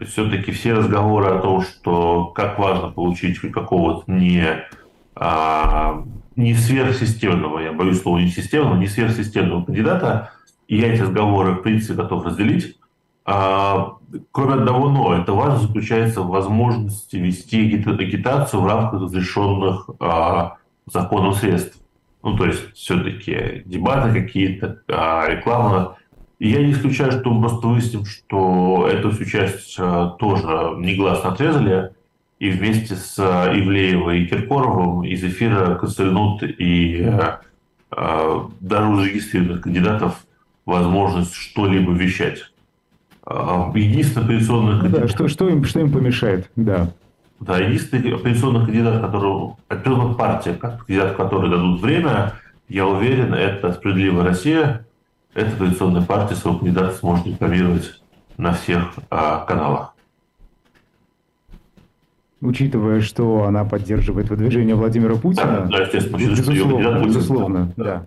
Все-таки 0.00 0.52
все 0.52 0.74
разговоры 0.74 1.26
о 1.26 1.40
том, 1.40 1.62
что 1.62 2.26
как 2.26 2.58
важно 2.58 2.90
получить 2.90 3.38
какого-то 3.40 4.10
не, 4.10 4.64
а, 5.16 6.04
не 6.36 6.54
сверхсистемного, 6.54 7.58
я 7.58 7.72
боюсь 7.72 8.00
слова 8.00 8.18
не 8.18 8.28
системного, 8.28 8.76
не 8.76 8.86
сверхсистемного 8.86 9.64
кандидата, 9.64 10.32
и 10.68 10.78
я 10.78 10.94
эти 10.94 11.02
разговоры, 11.02 11.52
в 11.54 11.62
принципе, 11.62 11.94
готов 11.94 12.24
разделить. 12.24 12.78
А, 13.32 13.98
кроме 14.32 14.54
одного 14.54 14.90
«но», 14.90 15.14
это 15.14 15.32
важно 15.32 15.60
заключается 15.60 16.22
в 16.22 16.30
возможности 16.30 17.14
вести 17.14 17.76
агитацию 17.76 18.60
в 18.60 18.66
рамках 18.66 19.02
разрешенных 19.02 19.88
а, 20.00 20.56
законом 20.92 21.34
средств. 21.34 21.78
Ну, 22.24 22.36
то 22.36 22.46
есть, 22.46 22.74
все-таки 22.74 23.62
дебаты 23.66 24.20
какие-то, 24.20 24.82
а, 24.88 25.28
реклама. 25.28 25.96
Я 26.40 26.60
не 26.60 26.72
исключаю, 26.72 27.12
что 27.12 27.30
мы 27.30 27.42
просто 27.42 27.68
выясним, 27.68 28.04
что 28.04 28.88
эту 28.90 29.12
всю 29.12 29.26
часть 29.26 29.76
тоже 29.76 30.74
негласно 30.78 31.30
отрезали, 31.30 31.92
и 32.40 32.50
вместе 32.50 32.96
с 32.96 33.16
Ивлеевой 33.16 34.22
и 34.22 34.26
Киркоровым 34.26 35.04
из 35.04 35.22
эфира 35.22 35.76
консольнут 35.76 36.42
и 36.42 37.12
даже 37.90 38.96
зарегистрированных 38.96 39.60
кандидатов 39.60 40.24
возможность 40.64 41.34
что-либо 41.34 41.92
вещать. 41.92 42.49
А, 43.32 43.70
единственный 43.76 44.24
оппозиционный 44.24 44.80
кандидат... 44.80 45.02
Да, 45.02 45.08
что, 45.08 45.28
что, 45.28 45.48
им, 45.48 45.62
что 45.64 45.78
им 45.78 45.92
помешает, 45.92 46.50
да. 46.56 46.90
Да, 47.38 47.58
единственный 47.58 48.14
оппозиционный 48.14 48.66
кандидат, 48.66 49.00
который, 49.00 49.52
определенная 49.68 50.14
партия, 50.14 50.54
кандидат, 50.54 51.16
который 51.16 51.48
дадут 51.48 51.80
время, 51.80 52.32
я 52.68 52.88
уверен, 52.88 53.32
это 53.32 53.72
«Справедливая 53.72 54.24
Россия». 54.24 54.84
Эта 55.32 55.52
оппозиционная 55.52 56.02
партия 56.02 56.34
своего 56.34 56.58
кандидата 56.58 56.92
сможет 56.96 57.24
рекламировать 57.28 58.02
на 58.36 58.52
всех 58.52 58.94
а, 59.10 59.44
каналах. 59.44 59.94
Учитывая, 62.40 63.00
что 63.00 63.44
она 63.44 63.64
поддерживает 63.64 64.28
выдвижение 64.28 64.74
Владимира 64.74 65.14
Путина, 65.14 65.68
да, 65.70 65.86
да 65.86 66.18
безусловно, 66.18 67.04
безусловно, 67.04 67.72
да. 67.76 67.84
да. 67.84 68.06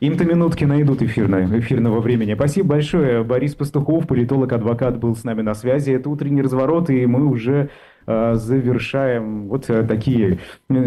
Им-то 0.00 0.24
минутки 0.24 0.64
найдут 0.64 1.02
эфирно, 1.02 1.58
эфирного 1.58 2.00
времени. 2.00 2.34
Спасибо 2.34 2.68
большое. 2.68 3.24
Борис 3.24 3.54
Пастухов, 3.56 4.06
политолог-адвокат, 4.06 4.98
был 4.98 5.16
с 5.16 5.24
нами 5.24 5.42
на 5.42 5.54
связи. 5.54 5.90
Это 5.90 6.08
утренний 6.08 6.40
разворот, 6.40 6.88
и 6.88 7.04
мы 7.06 7.26
уже 7.26 7.70
э, 8.06 8.34
завершаем 8.34 9.48
вот 9.48 9.68
э, 9.68 9.82
такие 9.82 10.38